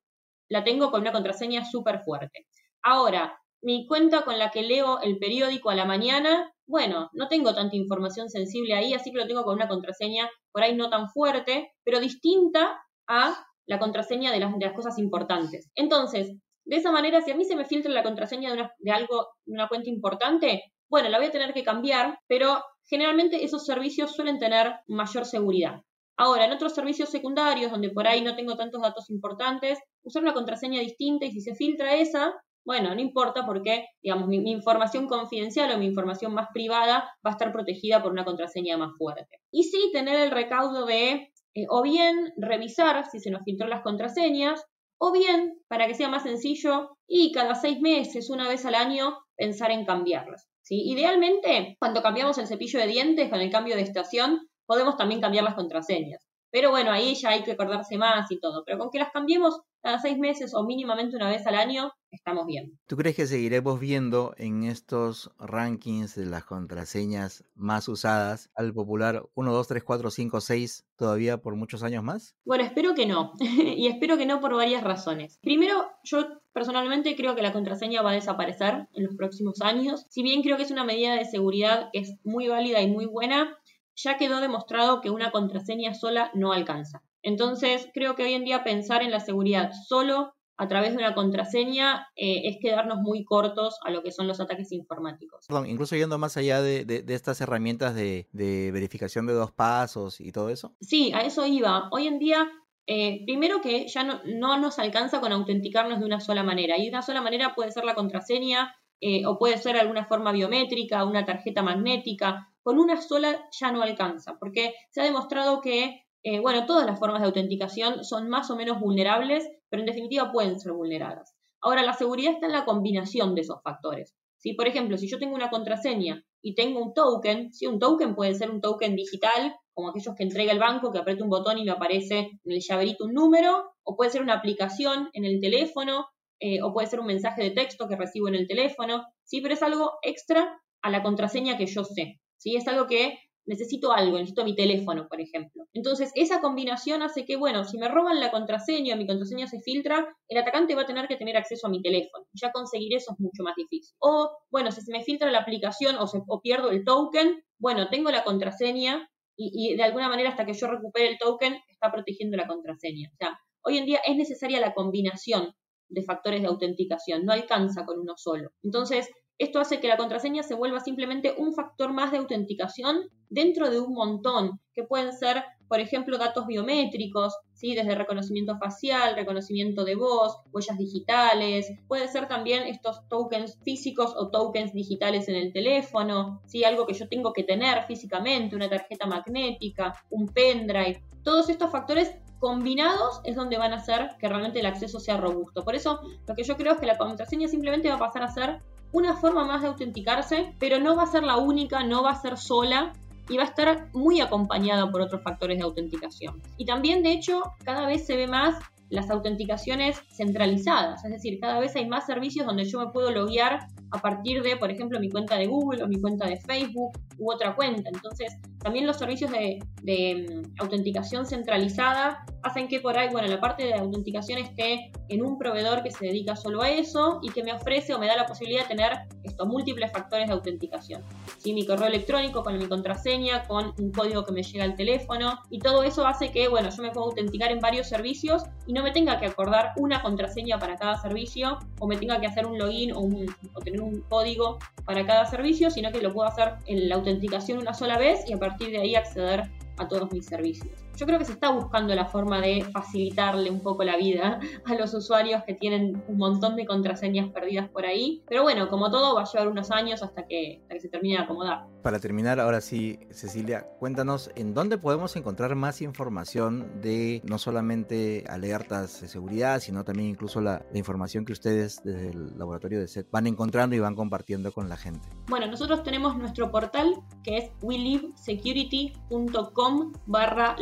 la 0.51 0.65
tengo 0.65 0.91
con 0.91 1.01
una 1.01 1.13
contraseña 1.13 1.65
súper 1.65 2.03
fuerte. 2.05 2.47
Ahora, 2.83 3.39
mi 3.63 3.87
cuenta 3.87 4.23
con 4.23 4.39
la 4.39 4.51
que 4.51 4.63
leo 4.63 5.01
el 5.01 5.19
periódico 5.19 5.71
a 5.71 5.75
la 5.75 5.85
mañana, 5.85 6.53
bueno, 6.67 7.09
no 7.13 7.29
tengo 7.29 7.55
tanta 7.55 7.77
información 7.77 8.29
sensible 8.29 8.75
ahí, 8.75 8.93
así 8.93 9.13
que 9.13 9.19
lo 9.19 9.27
tengo 9.27 9.45
con 9.45 9.55
una 9.55 9.69
contraseña 9.69 10.29
por 10.53 10.63
ahí 10.63 10.75
no 10.75 10.91
tan 10.91 11.09
fuerte, 11.09 11.73
pero 11.85 12.01
distinta 12.01 12.83
a 13.09 13.47
la 13.67 13.79
contraseña 13.79 14.33
de 14.33 14.41
las, 14.41 14.73
cosas 14.75 14.99
importantes. 14.99 15.71
Entonces, 15.75 16.33
de 16.65 16.77
esa 16.77 16.91
manera, 16.91 17.21
si 17.21 17.31
a 17.31 17.37
mí 17.37 17.45
se 17.45 17.57
me 17.57 17.65
filtra 17.65 17.93
la 17.93 18.03
contraseña 18.03 18.73
de 18.79 18.91
algo, 18.93 19.29
de 19.45 19.55
una 19.55 19.69
cuenta 19.69 19.89
importante, 19.89 20.63
bueno, 20.89 21.09
la 21.09 21.19
voy 21.19 21.29
a 21.29 21.33
tener 21.33 21.55
que 21.55 21.65
cambiar, 21.65 22.19
pero 22.27 22.63
generalmente 22.85 23.45
esos 23.45 23.65
servicios 23.65 24.15
suelen 24.15 24.39
tener 24.39 24.75
mayor 24.89 25.25
seguridad. 25.25 25.81
Ahora, 26.19 26.45
en 26.45 26.53
otros 26.53 26.75
servicios 26.75 27.09
secundarios, 27.09 27.71
donde 27.71 27.91
por 27.91 28.07
ahí 28.07 28.21
no 28.21 28.37
tengo 28.37 28.57
tantos 28.57 28.83
datos 28.83 29.09
importantes, 29.11 29.79
usar 30.03 30.23
una 30.23 30.35
contraseña 30.35 30.81
distinta 30.81 31.27
y 31.27 31.31
si 31.31 31.41
se 31.41 31.55
filtra 31.55 31.95
esa, 31.95 32.35
bueno, 32.65 32.95
no 32.95 33.01
importa 33.01 33.45
porque, 33.45 33.87
digamos, 34.03 34.29
mi, 34.29 34.51
información 34.51 35.07
confidencial 35.07 35.73
o 35.73 35.79
mi 35.79 35.87
información 35.87 36.33
más 36.35 36.49
privada 36.53 37.11
va 37.25 37.31
a 37.31 37.33
estar 37.33 37.53
protegida 37.53 38.03
por 38.03 38.13
una 38.13 38.25
contraseña 38.25 38.77
más 38.77 38.97
fuerte. 38.97 39.39
Y 39.51 39.65
sí, 39.65 39.91
tener 39.93 40.21
el 40.21 40.31
recaudo 40.31 40.87
de, 40.87 41.33
eh, 41.55 41.67
o 41.69 41.83
bien 41.83 42.33
revisar 42.37 43.05
si 43.11 43.21
se 43.21 43.31
nos 43.31 43.43
filtró 43.45 43.67
las 43.67 43.83
contraseñas, 43.83 44.65
o 44.99 45.13
bien, 45.13 45.55
para 45.69 45.89
que 45.89 45.95
sea 45.95 46.09
más 46.09 46.23
sencillo, 46.23 46.97
y 47.09 47.33
cada 47.33 47.57
seis 47.57 47.81
meses, 47.81 48.31
una 48.31 48.49
vez 48.49 48.65
al 48.65 48.77
año, 48.77 49.19
pensar 49.37 49.73
en 49.73 49.85
cambiarlas. 49.85 50.49
Idealmente, 50.69 51.77
cuando 51.79 52.03
cambiamos 52.03 52.39
el 52.39 52.47
cepillo 52.47 52.79
de 52.79 52.87
dientes 52.87 53.29
con 53.29 53.41
el 53.41 53.51
cambio 53.51 53.77
de 53.77 53.83
estación, 53.83 54.41
podemos 54.65 54.97
también 54.97 55.21
cambiar 55.21 55.45
las 55.45 55.55
contraseñas. 55.55 56.32
Pero 56.53 56.71
bueno, 56.71 56.93
ahí 56.93 57.15
ya 57.15 57.31
hay 57.31 57.43
que 57.43 57.53
acordarse 57.53 57.97
más 57.97 58.31
y 58.31 58.39
todo. 58.39 58.63
Pero 58.65 58.79
con 58.79 58.91
que 58.91 58.99
las 58.99 59.11
cambiemos 59.11 59.63
cada 59.83 59.99
seis 59.99 60.19
meses 60.19 60.55
o 60.55 60.65
mínimamente 60.65 61.17
una 61.17 61.29
vez 61.29 61.45
al 61.47 61.57
año, 61.57 61.93
estamos 62.11 62.47
bien. 62.47 62.79
¿Tú 62.87 62.97
crees 62.97 63.17
que 63.17 63.27
seguiremos 63.27 63.81
viendo 63.81 64.35
en 64.37 64.63
estos 64.63 65.33
rankings 65.39 66.15
de 66.15 66.27
las 66.27 66.45
contraseñas 66.45 67.45
más 67.55 67.89
usadas 67.89 68.51
al 68.55 68.73
popular 68.73 69.27
1, 69.35 69.53
2, 69.53 69.69
3, 69.69 69.83
4, 69.83 70.11
5, 70.11 70.41
6 70.41 70.87
todavía 70.97 71.39
por 71.39 71.57
muchos 71.57 71.83
años 71.83 72.05
más? 72.05 72.37
Bueno, 72.45 72.65
espero 72.65 72.95
que 72.95 73.07
no. 73.07 73.33
y 73.41 73.89
espero 73.89 74.17
que 74.17 74.27
no 74.27 74.41
por 74.41 74.55
varias 74.55 74.85
razones. 74.85 75.39
Primero, 75.43 75.91
yo 76.05 76.43
personalmente 76.53 77.17
creo 77.17 77.35
que 77.35 77.43
la 77.43 77.53
contraseña 77.53 78.03
va 78.03 78.11
a 78.11 78.15
desaparecer 78.15 78.89
en 78.93 79.05
los 79.05 79.17
próximos 79.17 79.61
años. 79.63 80.07
Si 80.11 80.23
bien 80.23 80.43
creo 80.43 80.57
que 80.57 80.63
es 80.65 80.71
una 80.71 80.85
medida 80.85 81.17
de 81.17 81.25
seguridad 81.25 81.89
que 81.93 82.01
es 82.01 82.19
muy 82.25 82.47
válida 82.47 82.81
y 82.83 82.91
muy 82.91 83.07
buena, 83.07 83.59
ya 83.97 84.17
quedó 84.17 84.41
demostrado 84.41 85.01
que 85.01 85.11
una 85.11 85.31
contraseña 85.31 85.95
sola 85.95 86.31
no 86.35 86.53
alcanza. 86.53 87.03
Entonces, 87.23 87.89
creo 87.95 88.15
que 88.15 88.25
hoy 88.25 88.35
en 88.35 88.45
día 88.45 88.65
pensar 88.65 89.03
en 89.03 89.11
la 89.11 89.21
seguridad 89.21 89.71
solo 89.89 90.35
a 90.57 90.69
través 90.69 90.91
de 90.91 90.99
una 90.99 91.15
contraseña 91.15 92.09
eh, 92.15 92.43
es 92.45 92.59
quedarnos 92.61 92.99
muy 92.99 93.25
cortos 93.25 93.79
a 93.85 93.91
lo 93.91 94.03
que 94.03 94.13
son 94.13 94.29
los 94.29 94.41
ataques 94.41 94.71
informáticos. 94.73 95.47
Perdón, 95.47 95.69
incluso 95.69 95.97
yendo 95.97 96.19
más 96.19 96.37
allá 96.37 96.63
de, 96.63 97.05
estas 97.09 97.41
herramientas 97.41 97.95
de, 97.95 98.29
verificación 98.73 99.27
de 99.27 99.33
dos 99.33 99.51
pasos 99.51 100.21
y 100.21 100.31
todo 100.31 100.51
eso. 100.51 100.75
Sí, 100.81 101.13
a 101.15 101.21
eso 101.21 101.47
iba. 101.47 101.89
Hoy 101.91 102.07
en 102.07 102.19
día, 102.19 102.49
eh, 102.87 103.23
primero 103.25 103.61
que 103.61 103.89
ya 103.89 104.05
no, 104.05 104.21
no, 104.25 104.59
nos 104.59 104.79
alcanza 104.79 105.21
con 105.21 105.33
autenticarnos 105.33 106.01
de 106.01 106.07
una 106.07 106.21
sola 106.21 106.43
manera. 106.43 106.79
Y 106.79 106.85
de 106.85 106.91
una 106.91 107.03
sola 107.03 107.23
manera 107.23 107.55
puede 107.55 107.73
ser 107.73 107.85
la 107.85 107.95
contraseña 107.95 108.75
eh, 109.01 109.27
o 109.27 109.37
puede 109.39 109.59
ser 109.59 109.77
alguna 109.77 110.05
forma 110.07 110.31
biométrica, 110.31 111.05
una 111.05 111.25
tarjeta 111.25 111.63
magnética. 111.63 112.52
Con 112.63 112.79
una 112.79 113.01
sola 113.01 113.49
ya 113.59 113.73
no 113.73 113.83
alcanza, 113.83 114.39
porque 114.39 114.75
se 114.91 115.01
ha 115.01 115.05
demostrado 115.05 115.61
que 115.61 116.03
eh, 116.25 116.39
bueno, 116.39 116.67
todas 116.67 116.87
las 116.87 117.01
formas 117.01 117.21
de 117.21 117.27
autenticación 117.27 118.05
son 118.05 118.29
más 118.29 118.49
o 118.51 118.57
menos 118.57 118.79
vulnerables, 118.79 119.49
pero 119.69 119.83
en 119.83 119.87
definitiva 119.87 120.31
pueden 120.31 120.61
ser 120.61 120.73
vulneradas. 120.73 121.35
Ahora, 121.61 121.83
la 121.83 121.95
seguridad 121.95 122.35
está 122.35 122.47
en 122.47 122.53
la 122.53 122.65
combinación 122.65 123.35
de 123.35 123.41
esos 123.41 123.61
factores. 123.63 124.15
Si, 124.37 124.55
por 124.55 124.69
ejemplo, 124.69 124.97
si 124.99 125.09
yo 125.09 125.19
tengo 125.19 125.35
una 125.35 125.51
contraseña 125.51 126.25
y 126.41 126.55
tengo 126.55 126.81
un 126.81 126.95
token, 126.95 127.53
si 127.53 127.67
un 127.67 127.79
token 127.79 128.15
puede 128.15 128.35
ser 128.35 128.51
un 128.51 128.61
token 128.61 128.97
digital, 128.97 129.55
como 129.73 129.91
aquellos 129.91 130.15
que 130.17 130.25
entrega 130.25 130.53
el 130.53 130.59
banco, 130.59 130.93
que 130.93 130.99
aprieta 130.99 131.25
un 131.25 131.31
botón 131.31 131.59
y 131.59 131.65
me 131.65 131.73
aparece 131.73 132.19
en 132.45 132.53
el 132.53 132.61
llaverito 132.61 133.05
un 133.05 133.15
número, 133.15 133.73
o 133.85 133.97
puede 133.97 134.11
ser 134.11 134.23
una 134.23 134.35
aplicación 134.35 135.11
en 135.13 135.25
el 135.25 135.41
teléfono, 135.41 136.07
eh, 136.41 136.63
o 136.63 136.73
puede 136.73 136.89
ser 136.89 137.01
un 137.01 137.07
mensaje 137.07 137.43
de 137.43 137.51
texto 137.51 137.89
que 137.89 137.97
recibo 137.97 138.29
en 138.29 138.35
el 138.35 138.49
teléfono, 138.49 139.05
sí, 139.25 139.41
pero 139.41 139.55
es 139.55 139.63
algo 139.63 139.93
extra 140.03 140.61
a 140.83 140.91
la 140.91 141.03
contraseña 141.03 141.57
que 141.57 141.67
yo 141.67 141.85
sé. 141.85 142.21
¿Sí? 142.43 142.57
Es 142.57 142.67
algo 142.67 142.87
que 142.87 143.19
necesito 143.47 143.93
algo, 143.93 144.19
necesito 144.19 144.45
mi 144.45 144.55
teléfono, 144.55 145.09
por 145.09 145.21
ejemplo. 145.21 145.65
Entonces, 145.73 146.13
esa 146.15 146.41
combinación 146.41 147.03
hace 147.03 147.25
que, 147.25 147.37
bueno, 147.37 147.65
si 147.65 147.79
me 147.79 147.89
roban 147.89 148.21
la 148.21 148.31
contraseña, 148.31 148.97
mi 148.97 149.07
contraseña 149.07 149.47
se 149.47 149.61
filtra, 149.61 150.07
el 150.29 150.39
atacante 150.39 150.75
va 150.75 150.83
a 150.83 150.87
tener 150.87 151.09
que 151.09 151.17
tener 151.17 151.37
acceso 151.37 151.67
a 151.67 151.71
mi 151.71 151.83
teléfono. 151.83 152.27
Ya 152.33 152.53
conseguir 152.53 152.95
eso 152.95 153.13
es 153.13 153.21
mucho 153.21 153.43
más 153.43 153.55
difícil. 153.57 153.95
O, 154.01 154.31
bueno, 154.51 154.71
si 154.71 154.81
se 154.81 154.93
me 154.93 155.03
filtra 155.03 155.31
la 155.31 155.39
aplicación 155.39 155.97
o, 155.97 156.07
se, 156.07 156.21
o 156.27 156.41
pierdo 156.41 156.71
el 156.71 156.85
token, 156.85 157.43
bueno, 157.59 157.89
tengo 157.89 158.11
la 158.11 158.25
contraseña 158.25 159.09
y, 159.37 159.73
y, 159.73 159.77
de 159.77 159.83
alguna 159.83 160.09
manera 160.09 160.31
hasta 160.31 160.45
que 160.45 160.53
yo 160.53 160.67
recupere 160.67 161.09
el 161.09 161.19
token 161.19 161.57
está 161.69 161.91
protegiendo 161.91 162.37
la 162.37 162.47
contraseña. 162.47 163.09
O 163.13 163.17
sea, 163.17 163.39
hoy 163.65 163.79
en 163.79 163.87
día 163.87 164.01
es 164.07 164.17
necesaria 164.17 164.61
la 164.61 164.75
combinación 164.75 165.55
de 165.89 166.03
factores 166.03 166.43
de 166.43 166.49
autenticación, 166.49 167.25
no 167.25 167.33
alcanza 167.33 167.85
con 167.85 167.99
uno 167.99 168.15
solo. 168.17 168.53
Entonces, 168.63 169.09
esto 169.43 169.61
hace 169.61 169.81
que 169.81 169.89
la 169.89 169.97
contraseña 169.97 170.43
se 170.43 170.55
vuelva 170.55 170.81
simplemente 170.81 171.35
un 171.37 171.53
factor 171.55 171.93
más 171.93 172.13
de 172.13 172.19
autenticación 172.19 173.09
dentro 173.29 173.71
de 173.71 173.81
un 173.81 173.95
montón, 173.95 174.61
que 174.75 174.85
pueden 174.85 175.13
ser, 175.13 175.43
por 175.69 175.81
ejemplo, 175.81 176.19
datos 176.19 176.47
biométricos, 176.47 177.35
¿sí? 177.55 177.75
desde 177.75 177.95
reconocimiento 177.95 178.59
facial, 178.59 179.17
reconocimiento 179.17 179.85
de 179.85 179.95
voz, 179.95 180.37
huellas 180.53 180.79
digitales, 180.79 181.73
puede 181.89 182.09
ser 182.09 182.29
también 182.29 182.65
estos 182.65 183.09
tokens 183.09 183.59
físicos 183.65 184.15
o 184.17 184.29
tokens 184.29 184.73
digitales 184.73 185.29
en 185.29 185.37
el 185.37 185.53
teléfono, 185.53 186.41
¿sí? 186.47 186.65
algo 186.65 186.87
que 186.87 186.95
yo 186.95 187.09
tengo 187.09 187.33
que 187.33 187.43
tener 187.43 187.85
físicamente, 187.85 188.55
una 188.55 188.69
tarjeta 188.69 189.07
magnética, 189.07 189.95
un 190.11 190.29
pendrive. 190.29 191.03
Todos 191.23 191.49
estos 191.49 191.71
factores 191.71 192.15
combinados 192.43 193.21
es 193.23 193.37
donde 193.37 193.57
van 193.57 193.73
a 193.73 193.77
hacer 193.77 194.11
que 194.19 194.29
realmente 194.29 194.59
el 194.59 194.67
acceso 194.67 194.99
sea 194.99 195.17
robusto. 195.17 195.65
Por 195.65 195.77
eso, 195.77 196.01
lo 196.27 196.35
que 196.35 196.43
yo 196.43 196.57
creo 196.57 196.73
es 196.73 196.81
que 196.81 196.87
la 196.87 196.99
contraseña 196.99 197.47
simplemente 197.47 197.89
va 197.89 197.95
a 197.95 197.99
pasar 198.01 198.25
a 198.25 198.33
ser 198.33 198.61
una 198.93 199.17
forma 199.17 199.45
más 199.45 199.63
de 199.63 199.69
autenticarse, 199.69 200.55
pero 200.59 200.79
no 200.79 200.97
va 200.97 201.05
a 201.05 201.07
ser 201.07 201.23
la 201.23 201.39
única, 201.39 201.83
no 201.83 202.03
va 202.03 202.11
a 202.11 202.21
ser 202.21 202.37
sola 202.37 202.93
y 203.29 203.37
va 203.37 203.45
a 203.45 203.47
estar 203.47 203.89
muy 203.93 204.21
acompañada 204.21 204.91
por 204.91 205.01
otros 205.01 205.23
factores 205.23 205.59
de 205.59 205.65
autenticación. 205.65 206.41
Y 206.57 206.65
también, 206.65 207.03
de 207.03 207.13
hecho, 207.13 207.43
cada 207.65 207.87
vez 207.87 208.07
se 208.07 208.17
ve 208.17 208.27
más 208.27 208.57
las 208.91 209.11
autenticaciones 209.11 210.03
centralizadas, 210.15 211.03
es 211.03 211.13
decir, 211.13 211.41
cada 211.41 211.59
vez 211.61 211.75
hay 211.77 211.89
más 211.89 212.05
servicios 212.05 212.45
donde 212.45 212.67
yo 212.67 212.79
me 212.79 212.93
puedo 212.93 213.11
loguear 213.11 213.67
a 213.91 213.99
partir 214.03 214.43
de, 214.43 214.57
por 214.59 214.71
ejemplo, 214.71 215.01
mi 215.01 215.09
cuenta 215.09 215.37
de 215.37 215.47
Google 215.47 215.83
o 215.83 215.89
mi 215.89 215.99
cuenta 215.99 216.27
de 216.27 216.37
Facebook 216.37 216.93
u 217.19 217.33
otra 217.33 217.57
cuenta. 217.57 217.89
Entonces, 217.89 218.37
también 218.63 218.87
los 218.87 218.97
servicios 218.97 219.31
de, 219.31 219.61
mm, 219.83 220.61
autenticación 220.61 221.27
centralizada 221.27 222.25
hacen 222.43 222.69
que 222.69 222.81
por 222.81 222.97
ahí, 222.97 223.09
bueno, 223.11 223.29
la 223.29 223.41
parte 223.41 223.65
de 223.65 223.75
autenticación 223.75 224.39
esté 224.39 224.93
en 225.09 225.25
un 225.25 225.39
proveedor 225.39 225.83
que 225.83 225.91
se 225.91 226.07
dedica 226.07 226.37
solo 226.37 226.63
a 226.63 226.71
eso 226.71 227.21
y 227.23 227.31
que 227.31 227.43
me 227.43 227.53
ofrece 227.53 227.95
o 227.95 227.99
me 227.99 228.07
da 228.07 228.17
la 228.17 228.27
posibilidad 228.27 228.63
de 228.63 228.69
tener 228.69 228.93
estos 229.25 229.47
múltiples 229.47 229.91
factores 229.93 230.29
de 230.29 230.33
autenticación. 230.33 231.03
¿Sí? 231.39 231.53
Mi 231.53 231.67
correo 231.67 231.89
electrónico 231.89 232.43
con 232.43 232.59
mi 232.59 232.67
contraseña, 232.67 233.45
con 233.45 233.75
un 233.79 233.93
código 233.93 234.25
que 234.25 234.33
me 234.33 234.43
llega 234.43 234.65
al 234.65 234.75
teléfono 234.75 235.39
y 235.51 235.59
todo 235.59 235.83
eso 235.83 236.07
hace 236.07 236.31
que, 236.31 236.49
bueno, 236.49 236.71
yo 236.71 236.83
me 236.83 236.91
puedo 236.91 237.07
autenticar 237.07 237.51
en 237.51 237.61
varios 237.61 237.89
servicios 237.89 238.45
y 238.67 238.73
no 238.73 238.83
me 238.83 238.93
tenga 238.93 239.19
que 239.19 239.27
acordar 239.27 239.73
una 239.77 240.03
contraseña 240.03 240.59
para 240.59 240.77
cada 240.77 241.01
servicio 241.01 241.59
o 241.83 241.89
me 241.89 241.97
tenga 241.97 242.21
que 242.21 242.29
hacer 242.29 242.47
un 242.47 242.57
login 242.59 242.93
o, 242.93 243.01
un, 243.01 243.27
tener 243.65 243.81
un 243.81 244.03
código 244.03 244.61
para 244.85 245.05
cada 245.05 245.27
servicio, 245.27 245.69
sino 245.69 245.91
que 245.91 246.01
lo 246.01 246.13
puedo 246.13 246.29
hacer 246.29 246.55
en 246.67 246.89
la 246.89 246.95
autenticación 246.95 247.59
una 247.59 247.75
sola 247.75 247.99
vez 247.99 248.21
y 248.29 248.33
a 248.33 248.39
partir 248.39 248.71
de 248.71 248.79
ahí 248.79 248.95
acceder 248.95 249.51
a 249.79 249.89
todos 249.89 250.13
mis 250.13 250.25
servicios 250.25 250.82
yo 250.97 251.07
creo 251.07 251.19
que 251.19 251.25
se 251.25 251.33
está 251.33 251.51
buscando 251.51 251.95
la 251.95 252.07
forma 252.07 252.41
de 252.41 252.65
facilitarle 252.73 253.51
un 253.51 253.61
poco 253.61 253.85
la 253.85 253.97
vida 253.97 254.41
a 254.65 254.75
los 254.75 254.95
usuarios 254.95 255.43
que 255.45 255.55
tienen 255.55 256.03
un 256.09 256.19
montón 256.19 256.57
de 256.57 256.67
contraseñas 256.67 257.31
perdidas 257.31 257.69
por 257.69 257.87
ahí. 257.87 258.23
Pero 258.29 258.43
bueno, 258.43 258.69
como 258.69 258.91
todo, 258.91 259.15
va 259.15 259.23
a 259.23 259.25
llevar 259.25 259.49
unos 259.49 259.71
años 259.71 260.03
hasta 260.03 260.27
que, 260.27 260.59
hasta 260.63 260.75
que 260.75 260.81
se 260.81 260.89
termine 260.89 261.17
de 261.17 261.23
acomodar. 261.25 261.67
Para 261.83 261.99
terminar, 261.99 262.39
ahora 262.39 262.61
sí, 262.61 263.01
Cecilia, 263.11 263.67
cuéntanos 263.79 264.31
en 264.37 264.55
dónde 264.55 264.79
podemos 264.79 265.17
encontrar 265.17 265.57
más 265.57 265.83
información 265.83 266.81
de 266.81 267.21
no 267.25 267.39
solamente 267.39 268.25
alertas 268.29 269.01
de 269.01 269.09
seguridad, 269.09 269.59
sino 269.61 269.83
también 269.85 270.11
incluso 270.11 270.41
la, 270.41 270.65
la 270.71 270.79
información 270.79 271.25
que 271.25 271.33
ustedes 271.33 271.83
desde 271.83 272.11
el 272.11 272.39
laboratorio 272.39 272.79
de 272.79 272.87
SET 272.87 273.11
van 273.11 273.27
encontrando 273.27 273.75
y 273.75 273.81
van 273.81 273.97
compartiendo 273.97 274.53
con 274.53 274.69
la 274.69 274.77
gente. 274.77 275.09
Bueno, 275.29 275.47
nosotros 275.47 275.83
tenemos 275.83 276.15
nuestro 276.17 276.51
portal 276.51 276.95
que 277.25 277.39
es 277.39 277.51
welivesecurity.com 277.63 279.93
barra 280.07 280.55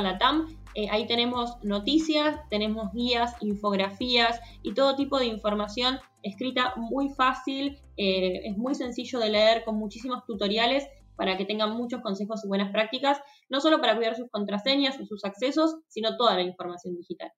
latam. 0.00 0.46
Eh, 0.74 0.88
ahí 0.90 1.06
tenemos 1.06 1.56
noticias, 1.62 2.38
tenemos 2.50 2.92
guías, 2.92 3.34
infografías 3.40 4.40
y 4.62 4.74
todo 4.74 4.96
tipo 4.96 5.18
de 5.18 5.26
información 5.26 5.98
escrita 6.22 6.74
muy 6.76 7.08
fácil, 7.08 7.78
eh, 7.96 8.42
es 8.44 8.56
muy 8.56 8.74
sencillo 8.74 9.18
de 9.18 9.30
leer 9.30 9.64
con 9.64 9.76
muchísimos 9.76 10.24
tutoriales 10.24 10.86
para 11.16 11.36
que 11.36 11.44
tengan 11.44 11.76
muchos 11.76 12.00
consejos 12.00 12.44
y 12.44 12.48
buenas 12.48 12.70
prácticas, 12.70 13.18
no 13.48 13.60
solo 13.60 13.80
para 13.80 13.96
cuidar 13.96 14.14
sus 14.14 14.30
contraseñas 14.30 15.00
o 15.00 15.04
sus 15.04 15.24
accesos, 15.24 15.76
sino 15.88 16.16
toda 16.16 16.36
la 16.36 16.42
información 16.42 16.94
digital. 16.94 17.32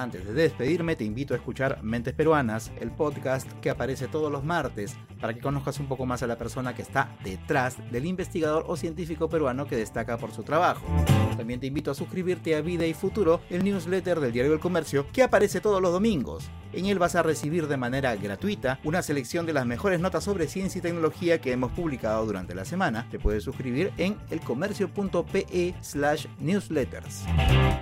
Antes 0.00 0.24
de 0.24 0.32
despedirme, 0.32 0.94
te 0.94 1.02
invito 1.02 1.34
a 1.34 1.38
escuchar 1.38 1.82
Mentes 1.82 2.14
Peruanas, 2.14 2.70
el 2.80 2.92
podcast 2.92 3.50
que 3.54 3.68
aparece 3.68 4.06
todos 4.06 4.30
los 4.30 4.44
martes, 4.44 4.96
para 5.20 5.34
que 5.34 5.40
conozcas 5.40 5.80
un 5.80 5.88
poco 5.88 6.06
más 6.06 6.22
a 6.22 6.28
la 6.28 6.38
persona 6.38 6.72
que 6.72 6.82
está 6.82 7.16
detrás 7.24 7.78
del 7.90 8.06
investigador 8.06 8.64
o 8.68 8.76
científico 8.76 9.28
peruano 9.28 9.66
que 9.66 9.76
destaca 9.76 10.16
por 10.16 10.30
su 10.30 10.44
trabajo. 10.44 10.86
También 11.36 11.58
te 11.58 11.66
invito 11.66 11.90
a 11.90 11.96
suscribirte 11.96 12.54
a 12.54 12.60
Vida 12.60 12.86
y 12.86 12.94
Futuro, 12.94 13.40
el 13.50 13.64
newsletter 13.64 14.20
del 14.20 14.30
Diario 14.30 14.52
del 14.52 14.60
Comercio, 14.60 15.06
que 15.12 15.24
aparece 15.24 15.60
todos 15.60 15.82
los 15.82 15.92
domingos. 15.92 16.48
En 16.72 16.86
él 16.86 16.98
vas 16.98 17.14
a 17.14 17.22
recibir 17.22 17.66
de 17.66 17.76
manera 17.76 18.14
gratuita 18.14 18.78
una 18.84 19.02
selección 19.02 19.46
de 19.46 19.54
las 19.54 19.64
mejores 19.64 20.00
notas 20.00 20.24
sobre 20.24 20.48
ciencia 20.48 20.78
y 20.78 20.82
tecnología 20.82 21.40
que 21.40 21.52
hemos 21.52 21.72
publicado 21.72 22.26
durante 22.26 22.54
la 22.54 22.64
semana. 22.64 23.08
Te 23.10 23.18
puedes 23.18 23.42
suscribir 23.42 23.92
en 23.96 24.16
elcomercio.pe 24.30 25.74
slash 25.80 26.26
newsletters. 26.38 27.24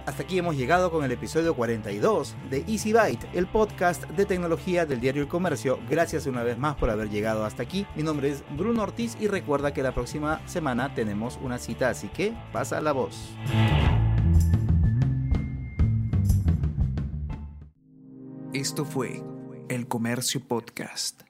Hasta 0.07 0.23
aquí 0.23 0.39
hemos 0.39 0.57
llegado 0.57 0.91
con 0.91 1.05
el 1.05 1.11
episodio 1.11 1.55
42 1.55 2.06
de 2.07 2.65
Easy 2.69 2.93
Byte, 2.93 3.27
el 3.33 3.49
podcast 3.49 4.05
de 4.11 4.27
tecnología 4.27 4.87
del 4.87 5.01
diario 5.01 5.23
El 5.23 5.29
Comercio. 5.29 5.81
Gracias 5.91 6.27
una 6.27 6.45
vez 6.45 6.57
más 6.57 6.77
por 6.77 6.89
haber 6.89 7.11
llegado 7.11 7.45
hasta 7.45 7.65
aquí. 7.65 7.85
Mi 7.97 8.05
nombre 8.05 8.31
es 8.31 8.45
Bruno 8.57 8.85
Ortiz 8.85 9.17
y 9.19 9.27
recuerda 9.27 9.75
que 9.75 9.83
la 9.83 9.93
próxima 9.93 10.41
semana 10.47 10.95
tenemos 10.95 11.37
una 11.43 11.59
cita, 11.59 11.89
así 11.89 12.07
que 12.07 12.33
pasa 12.53 12.81
la 12.81 12.93
voz. 12.93 13.35
Esto 18.53 18.85
fue 18.85 19.25
El 19.69 19.89
Comercio 19.89 20.47
Podcast. 20.47 21.26